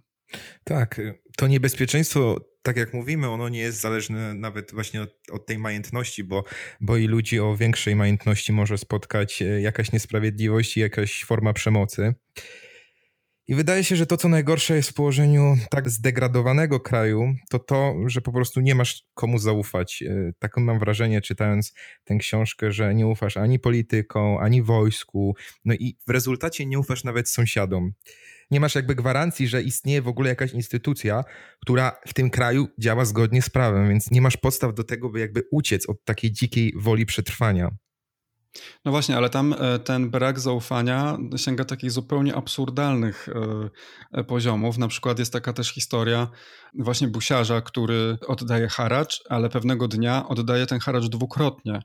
Tak, 0.63 1.01
to 1.37 1.47
niebezpieczeństwo, 1.47 2.41
tak 2.61 2.77
jak 2.77 2.93
mówimy, 2.93 3.29
ono 3.29 3.49
nie 3.49 3.59
jest 3.59 3.81
zależne 3.81 4.33
nawet 4.33 4.73
właśnie 4.73 5.01
od, 5.01 5.09
od, 5.31 5.45
tej 5.45 5.57
majętności, 5.57 6.23
bo, 6.23 6.43
bo 6.81 6.97
i 6.97 7.07
ludzi 7.07 7.39
o 7.39 7.55
większej 7.55 7.95
majętności 7.95 8.53
może 8.53 8.77
spotkać 8.77 9.41
e, 9.41 9.61
jakaś 9.61 9.91
niesprawiedliwość 9.91 10.77
i 10.77 10.79
jakaś 10.79 11.23
forma 11.23 11.53
przemocy. 11.53 12.13
I 13.49 13.55
wydaje 13.55 13.83
się, 13.83 13.95
że 13.95 14.05
to, 14.05 14.17
co 14.17 14.29
najgorsze 14.29 14.75
jest 14.75 14.89
w 14.89 14.93
położeniu 14.93 15.57
tak 15.69 15.89
zdegradowanego 15.89 16.79
kraju, 16.79 17.33
to 17.49 17.59
to, 17.59 17.95
że 18.05 18.21
po 18.21 18.31
prostu 18.31 18.61
nie 18.61 18.75
masz 18.75 19.03
komu 19.13 19.39
zaufać. 19.39 20.03
E, 20.03 20.31
Takie 20.39 20.61
mam 20.61 20.79
wrażenie, 20.79 21.21
czytając 21.21 21.73
tę 22.03 22.15
książkę, 22.17 22.71
że 22.71 22.95
nie 22.95 23.07
ufasz 23.07 23.37
ani 23.37 23.59
politykom, 23.59 24.37
ani 24.37 24.63
wojsku, 24.63 25.35
no 25.65 25.73
i 25.73 25.97
w 26.07 26.09
rezultacie 26.09 26.65
nie 26.65 26.79
ufasz 26.79 27.03
nawet 27.03 27.29
sąsiadom. 27.29 27.91
Nie 28.51 28.59
masz 28.59 28.75
jakby 28.75 28.95
gwarancji, 28.95 29.47
że 29.47 29.61
istnieje 29.61 30.01
w 30.01 30.07
ogóle 30.07 30.29
jakaś 30.29 30.53
instytucja, 30.53 31.23
która 31.61 31.99
w 32.07 32.13
tym 32.13 32.29
kraju 32.29 32.67
działa 32.79 33.05
zgodnie 33.05 33.41
z 33.41 33.49
prawem, 33.49 33.89
więc 33.89 34.11
nie 34.11 34.21
masz 34.21 34.37
podstaw 34.37 34.73
do 34.73 34.83
tego, 34.83 35.09
by 35.09 35.19
jakby 35.19 35.43
uciec 35.51 35.89
od 35.89 36.03
takiej 36.03 36.31
dzikiej 36.31 36.73
woli 36.77 37.05
przetrwania. 37.05 37.71
No 38.85 38.91
właśnie, 38.91 39.17
ale 39.17 39.29
tam 39.29 39.55
e, 39.59 39.79
ten 39.79 40.09
brak 40.09 40.39
zaufania 40.39 41.17
sięga 41.37 41.65
takich 41.65 41.91
zupełnie 41.91 42.35
absurdalnych 42.35 43.29
e, 43.29 43.69
e, 44.19 44.23
poziomów. 44.23 44.77
Na 44.77 44.87
przykład 44.87 45.19
jest 45.19 45.33
taka 45.33 45.53
też 45.53 45.73
historia 45.73 46.27
właśnie 46.73 47.07
busiarza, 47.07 47.61
który 47.61 48.17
oddaje 48.27 48.67
haracz, 48.67 49.23
ale 49.29 49.49
pewnego 49.49 49.87
dnia 49.87 50.27
oddaje 50.27 50.65
ten 50.65 50.79
haracz 50.79 51.05
dwukrotnie. 51.05 51.81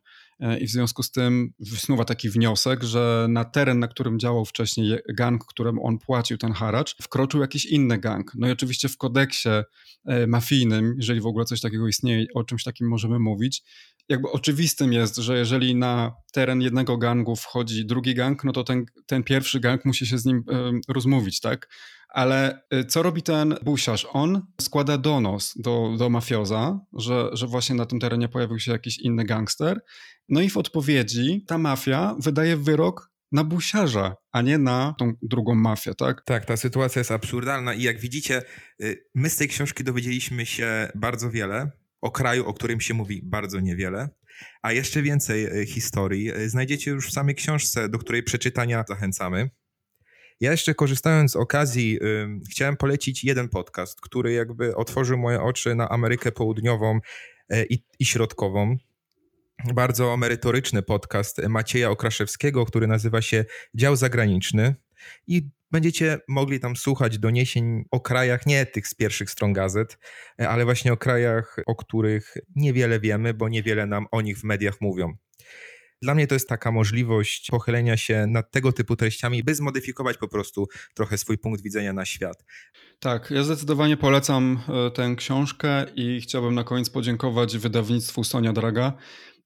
I 0.60 0.66
w 0.66 0.70
związku 0.70 1.02
z 1.02 1.10
tym 1.10 1.52
wysnuwa 1.58 2.04
taki 2.04 2.30
wniosek, 2.30 2.82
że 2.82 3.26
na 3.28 3.44
teren, 3.44 3.78
na 3.78 3.88
którym 3.88 4.18
działał 4.18 4.44
wcześniej 4.44 4.98
gang, 5.16 5.44
któremu 5.44 5.86
on 5.86 5.98
płacił 5.98 6.38
ten 6.38 6.52
haracz, 6.52 6.96
wkroczył 7.02 7.40
jakiś 7.40 7.64
inny 7.66 7.98
gang. 7.98 8.32
No 8.34 8.48
i 8.48 8.50
oczywiście 8.50 8.88
w 8.88 8.96
kodeksie 8.96 9.48
mafijnym, 10.26 10.94
jeżeli 10.96 11.20
w 11.20 11.26
ogóle 11.26 11.44
coś 11.44 11.60
takiego 11.60 11.88
istnieje, 11.88 12.26
o 12.34 12.44
czymś 12.44 12.64
takim 12.64 12.88
możemy 12.88 13.18
mówić, 13.18 13.62
jakby 14.08 14.30
oczywistym 14.30 14.92
jest, 14.92 15.16
że 15.16 15.38
jeżeli 15.38 15.76
na 15.76 16.12
teren 16.32 16.60
jednego 16.60 16.98
gangu 16.98 17.36
wchodzi 17.36 17.86
drugi 17.86 18.14
gang, 18.14 18.44
no 18.44 18.52
to 18.52 18.64
ten, 18.64 18.84
ten 19.06 19.22
pierwszy 19.22 19.60
gang 19.60 19.84
musi 19.84 20.06
się 20.06 20.18
z 20.18 20.24
nim 20.24 20.36
y, 20.36 20.92
rozmówić, 20.92 21.40
tak? 21.40 21.68
Ale 22.14 22.60
y, 22.74 22.84
co 22.84 23.02
robi 23.02 23.22
ten 23.22 23.54
busiarz? 23.62 24.06
On 24.12 24.42
składa 24.60 24.98
donos 24.98 25.54
do, 25.56 25.94
do 25.98 26.10
mafioza, 26.10 26.80
że, 26.92 27.30
że 27.32 27.46
właśnie 27.46 27.74
na 27.74 27.86
tym 27.86 28.00
terenie 28.00 28.28
pojawił 28.28 28.58
się 28.58 28.72
jakiś 28.72 28.98
inny 28.98 29.24
gangster. 29.24 29.80
No 30.28 30.40
i 30.40 30.50
w 30.50 30.56
odpowiedzi 30.56 31.44
ta 31.46 31.58
mafia 31.58 32.16
wydaje 32.18 32.56
wyrok 32.56 33.10
na 33.32 33.44
busiarza, 33.44 34.16
a 34.32 34.42
nie 34.42 34.58
na 34.58 34.94
tą 34.98 35.12
drugą 35.22 35.54
mafię, 35.54 35.94
tak? 35.94 36.22
Tak, 36.24 36.44
ta 36.44 36.56
sytuacja 36.56 37.00
jest 37.00 37.10
absurdalna 37.10 37.74
i 37.74 37.82
jak 37.82 38.00
widzicie, 38.00 38.42
y, 38.82 39.04
my 39.14 39.30
z 39.30 39.36
tej 39.36 39.48
książki 39.48 39.84
dowiedzieliśmy 39.84 40.46
się 40.46 40.88
bardzo 40.94 41.30
wiele 41.30 41.70
o 42.00 42.10
kraju, 42.10 42.46
o 42.46 42.54
którym 42.54 42.80
się 42.80 42.94
mówi 42.94 43.22
bardzo 43.24 43.60
niewiele. 43.60 44.08
A 44.62 44.72
jeszcze 44.72 45.02
więcej 45.02 45.44
e, 45.44 45.66
historii 45.66 46.30
znajdziecie 46.46 46.90
już 46.90 47.08
w 47.08 47.12
samej 47.12 47.34
książce, 47.34 47.88
do 47.88 47.98
której 47.98 48.22
przeczytania 48.22 48.84
zachęcamy. 48.88 49.50
Ja 50.44 50.50
jeszcze 50.50 50.74
korzystając 50.74 51.32
z 51.32 51.36
okazji, 51.36 51.98
chciałem 52.50 52.76
polecić 52.76 53.24
jeden 53.24 53.48
podcast, 53.48 54.00
który 54.00 54.32
jakby 54.32 54.76
otworzył 54.76 55.18
moje 55.18 55.42
oczy 55.42 55.74
na 55.74 55.88
Amerykę 55.88 56.32
Południową 56.32 57.00
i, 57.70 57.78
i 57.98 58.06
Środkową 58.06 58.76
bardzo 59.74 60.16
merytoryczny 60.16 60.82
podcast 60.82 61.42
Macieja 61.48 61.90
Okraszewskiego, 61.90 62.66
który 62.66 62.86
nazywa 62.86 63.22
się 63.22 63.44
Dział 63.74 63.96
Zagraniczny. 63.96 64.74
I 65.26 65.48
będziecie 65.70 66.18
mogli 66.28 66.60
tam 66.60 66.76
słuchać 66.76 67.18
doniesień 67.18 67.84
o 67.90 68.00
krajach, 68.00 68.46
nie 68.46 68.66
tych 68.66 68.88
z 68.88 68.94
pierwszych 68.94 69.30
stron 69.30 69.52
gazet, 69.52 69.98
ale 70.38 70.64
właśnie 70.64 70.92
o 70.92 70.96
krajach, 70.96 71.56
o 71.66 71.74
których 71.76 72.34
niewiele 72.56 73.00
wiemy, 73.00 73.34
bo 73.34 73.48
niewiele 73.48 73.86
nam 73.86 74.06
o 74.10 74.20
nich 74.20 74.38
w 74.38 74.44
mediach 74.44 74.80
mówią. 74.80 75.16
Dla 76.04 76.14
mnie 76.14 76.26
to 76.26 76.34
jest 76.34 76.48
taka 76.48 76.72
możliwość 76.72 77.50
pochylenia 77.50 77.96
się 77.96 78.26
nad 78.26 78.50
tego 78.50 78.72
typu 78.72 78.96
treściami, 78.96 79.44
by 79.44 79.54
zmodyfikować 79.54 80.16
po 80.16 80.28
prostu 80.28 80.66
trochę 80.94 81.18
swój 81.18 81.38
punkt 81.38 81.62
widzenia 81.62 81.92
na 81.92 82.04
świat. 82.04 82.44
Tak, 83.00 83.30
ja 83.30 83.44
zdecydowanie 83.44 83.96
polecam 83.96 84.60
e, 84.86 84.90
tę 84.90 85.14
książkę 85.16 85.86
i 85.94 86.20
chciałbym 86.20 86.54
na 86.54 86.64
koniec 86.64 86.90
podziękować 86.90 87.58
wydawnictwu 87.58 88.24
Sonia 88.24 88.52
Draga 88.52 88.92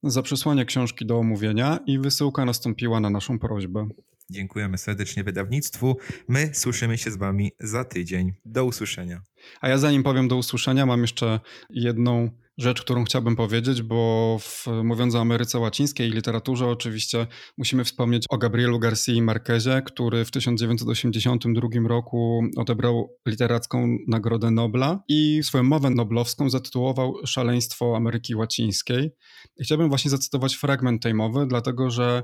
za 0.03 0.21
przesłanie 0.21 0.65
książki 0.65 1.05
do 1.05 1.17
omówienia 1.17 1.79
i 1.85 1.99
wysyłka 1.99 2.45
nastąpiła 2.45 2.99
na 2.99 3.09
naszą 3.09 3.39
prośbę. 3.39 3.89
Dziękujemy 4.31 4.77
serdecznie 4.77 5.23
wydawnictwu. 5.23 5.97
My 6.27 6.49
słyszymy 6.53 6.97
się 6.97 7.11
z 7.11 7.17
Wami 7.17 7.51
za 7.59 7.83
tydzień. 7.83 8.33
Do 8.45 8.65
usłyszenia. 8.65 9.21
A 9.61 9.69
ja 9.69 9.77
zanim 9.77 10.03
powiem 10.03 10.27
do 10.27 10.35
usłyszenia, 10.35 10.85
mam 10.85 11.01
jeszcze 11.01 11.39
jedną 11.69 12.29
rzecz, 12.59 12.81
którą 12.81 13.03
chciałbym 13.03 13.35
powiedzieć, 13.35 13.81
bo 13.81 14.37
w, 14.41 14.67
mówiąc 14.83 15.15
o 15.15 15.21
Ameryce 15.21 15.59
Łacińskiej 15.59 16.09
i 16.09 16.11
literaturze, 16.11 16.67
oczywiście 16.67 17.27
musimy 17.57 17.83
wspomnieć 17.83 18.25
o 18.29 18.37
Gabrielu 18.37 18.79
García 18.79 19.21
Marquezie, 19.21 19.81
który 19.85 20.25
w 20.25 20.31
1982 20.31 21.87
roku 21.87 22.41
odebrał 22.57 23.15
literacką 23.27 23.97
Nagrodę 24.07 24.51
Nobla 24.51 25.03
i 25.07 25.39
swoją 25.43 25.63
mowę 25.63 25.89
noblowską 25.89 26.49
zatytułował 26.49 27.15
Szaleństwo 27.25 27.95
Ameryki 27.95 28.35
Łacińskiej. 28.35 29.11
I 29.57 29.63
chciałbym 29.63 29.89
właśnie 29.89 30.11
zacytować 30.11 30.55
fragment 30.55 31.03
tej 31.03 31.13
mowy, 31.13 31.45
dlatego 31.47 31.89
że 31.89 32.23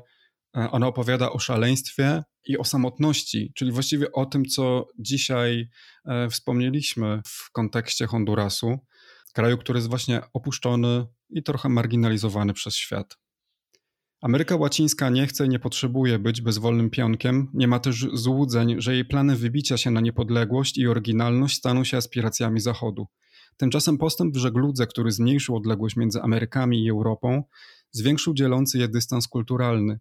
ona 0.72 0.88
opowiada 0.88 1.32
o 1.32 1.40
szaleństwie 1.40 2.24
i 2.48 2.58
o 2.58 2.64
samotności, 2.64 3.52
czyli 3.56 3.72
właściwie 3.72 4.12
o 4.12 4.26
tym, 4.26 4.46
co 4.46 4.88
dzisiaj 5.00 5.70
e, 6.06 6.30
wspomnieliśmy 6.30 7.22
w 7.28 7.52
kontekście 7.52 8.08
Hondurasu 8.08 8.80
kraju, 9.36 9.58
który 9.58 9.78
jest 9.78 9.90
właśnie 9.90 10.22
opuszczony 10.34 11.06
i 11.30 11.44
trochę 11.44 11.70
marginalizowany 11.70 12.54
przez 12.54 12.76
świat. 12.76 13.18
Ameryka 14.22 14.56
Łacińska 14.56 15.10
nie 15.10 15.28
chce 15.28 15.46
i 15.46 15.50
nie 15.50 15.60
potrzebuje 15.60 16.20
być 16.20 16.42
bezwolnym 16.42 16.90
pionkiem, 16.90 17.48
nie 17.54 17.68
ma 17.68 17.80
też 17.80 18.08
złudzeń, 18.14 18.76
że 18.82 18.94
jej 18.94 19.06
plany 19.06 19.36
wybicia 19.36 19.78
się 19.78 19.92
na 19.92 20.02
niepodległość 20.02 20.78
i 20.78 20.88
oryginalność 20.88 21.58
staną 21.58 21.84
się 21.84 21.98
aspiracjami 21.98 22.60
Zachodu. 22.60 23.08
Tymczasem 23.58 23.98
postęp 23.98 24.34
w 24.34 24.38
żegludze, 24.38 24.88
który 24.88 25.12
zmniejszył 25.12 25.56
odległość 25.56 25.96
między 25.96 26.22
Amerykami 26.22 26.84
i 26.86 26.90
Europą, 26.90 27.44
zwiększył 27.92 28.34
dzielący 28.34 28.78
je 28.78 28.88
dystans 28.88 29.28
kulturalny. 29.28 30.00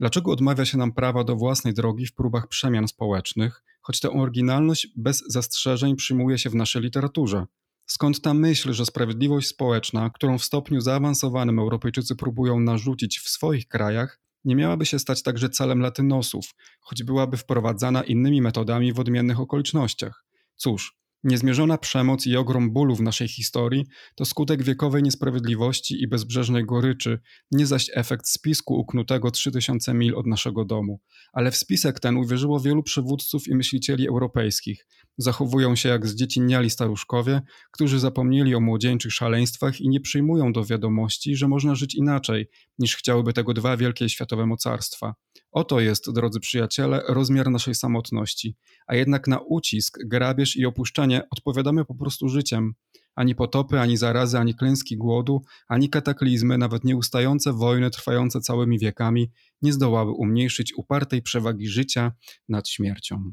Dlaczego 0.00 0.32
odmawia 0.32 0.64
się 0.64 0.78
nam 0.78 0.92
prawa 0.92 1.24
do 1.24 1.36
własnej 1.36 1.74
drogi 1.74 2.06
w 2.06 2.14
próbach 2.14 2.48
przemian 2.48 2.88
społecznych, 2.88 3.62
choć 3.82 4.00
tę 4.00 4.10
oryginalność 4.10 4.88
bez 4.96 5.22
zastrzeżeń 5.26 5.96
przyjmuje 5.96 6.38
się 6.38 6.50
w 6.50 6.54
naszej 6.54 6.82
literaturze? 6.82 7.46
Skąd 7.86 8.20
ta 8.20 8.34
myśl, 8.34 8.72
że 8.72 8.86
sprawiedliwość 8.86 9.48
społeczna, 9.48 10.10
którą 10.10 10.38
w 10.38 10.44
stopniu 10.44 10.80
zaawansowanym 10.80 11.58
Europejczycy 11.58 12.16
próbują 12.16 12.60
narzucić 12.60 13.18
w 13.18 13.28
swoich 13.28 13.68
krajach, 13.68 14.20
nie 14.44 14.56
miałaby 14.56 14.86
się 14.86 14.98
stać 14.98 15.22
także 15.22 15.50
celem 15.50 15.80
latynosów, 15.80 16.54
choć 16.80 17.02
byłaby 17.02 17.36
wprowadzana 17.36 18.02
innymi 18.02 18.42
metodami 18.42 18.92
w 18.92 19.00
odmiennych 19.00 19.40
okolicznościach? 19.40 20.24
Cóż, 20.56 20.99
Niezmierzona 21.24 21.78
przemoc 21.78 22.26
i 22.26 22.36
ogrom 22.36 22.72
bólu 22.72 22.96
w 22.96 23.02
naszej 23.02 23.28
historii 23.28 23.86
to 24.14 24.24
skutek 24.24 24.62
wiekowej 24.62 25.02
niesprawiedliwości 25.02 26.02
i 26.02 26.08
bezbrzeżnej 26.08 26.64
goryczy, 26.64 27.18
nie 27.50 27.66
zaś 27.66 27.90
efekt 27.94 28.28
spisku 28.28 28.74
uknutego 28.74 29.30
3000 29.30 29.94
mil 29.94 30.16
od 30.16 30.26
naszego 30.26 30.64
domu. 30.64 31.00
Ale 31.32 31.50
w 31.50 31.56
spisek 31.56 32.00
ten 32.00 32.16
uwierzyło 32.16 32.60
wielu 32.60 32.82
przywódców 32.82 33.48
i 33.48 33.54
myślicieli 33.54 34.08
europejskich. 34.08 34.86
Zachowują 35.18 35.76
się 35.76 35.88
jak 35.88 36.06
zdziecinniali 36.06 36.70
staruszkowie, 36.70 37.42
którzy 37.72 37.98
zapomnieli 37.98 38.54
o 38.54 38.60
młodzieńczych 38.60 39.12
szaleństwach 39.12 39.80
i 39.80 39.88
nie 39.88 40.00
przyjmują 40.00 40.52
do 40.52 40.64
wiadomości, 40.64 41.36
że 41.36 41.48
można 41.48 41.74
żyć 41.74 41.94
inaczej, 41.94 42.46
niż 42.78 42.96
chciałyby 42.96 43.32
tego 43.32 43.54
dwa 43.54 43.76
wielkie 43.76 44.08
światowe 44.08 44.46
mocarstwa. 44.46 45.14
Oto 45.52 45.80
jest, 45.80 46.12
drodzy 46.12 46.40
przyjaciele, 46.40 47.02
rozmiar 47.08 47.50
naszej 47.50 47.74
samotności, 47.74 48.56
a 48.86 48.94
jednak 48.94 49.26
na 49.26 49.38
ucisk, 49.38 49.98
grabież 50.06 50.56
i 50.56 50.66
opuszczenie 50.66 51.22
odpowiadamy 51.30 51.84
po 51.84 51.94
prostu 51.94 52.28
życiem. 52.28 52.74
Ani 53.14 53.34
potopy, 53.34 53.80
ani 53.80 53.96
zarazy, 53.96 54.38
ani 54.38 54.54
klęski 54.54 54.96
głodu, 54.96 55.42
ani 55.68 55.90
kataklizmy, 55.90 56.58
nawet 56.58 56.84
nieustające 56.84 57.52
wojny 57.52 57.90
trwające 57.90 58.40
całymi 58.40 58.78
wiekami 58.78 59.30
nie 59.62 59.72
zdołały 59.72 60.12
umniejszyć 60.12 60.74
upartej 60.76 61.22
przewagi 61.22 61.68
życia 61.68 62.12
nad 62.48 62.68
śmiercią. 62.68 63.32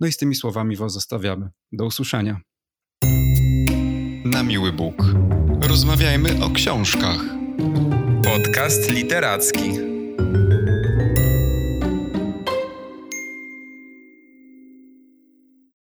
No 0.00 0.06
i 0.06 0.12
z 0.12 0.16
tymi 0.16 0.34
słowami 0.34 0.76
Was 0.76 0.92
zostawiamy. 0.92 1.50
Do 1.72 1.86
usłyszenia. 1.86 2.40
Na 4.24 4.42
miły 4.42 4.72
Bóg. 4.72 4.94
Rozmawiajmy 5.60 6.44
o 6.44 6.50
książkach. 6.50 7.20
Podcast 8.24 8.90
literacki. 8.90 9.91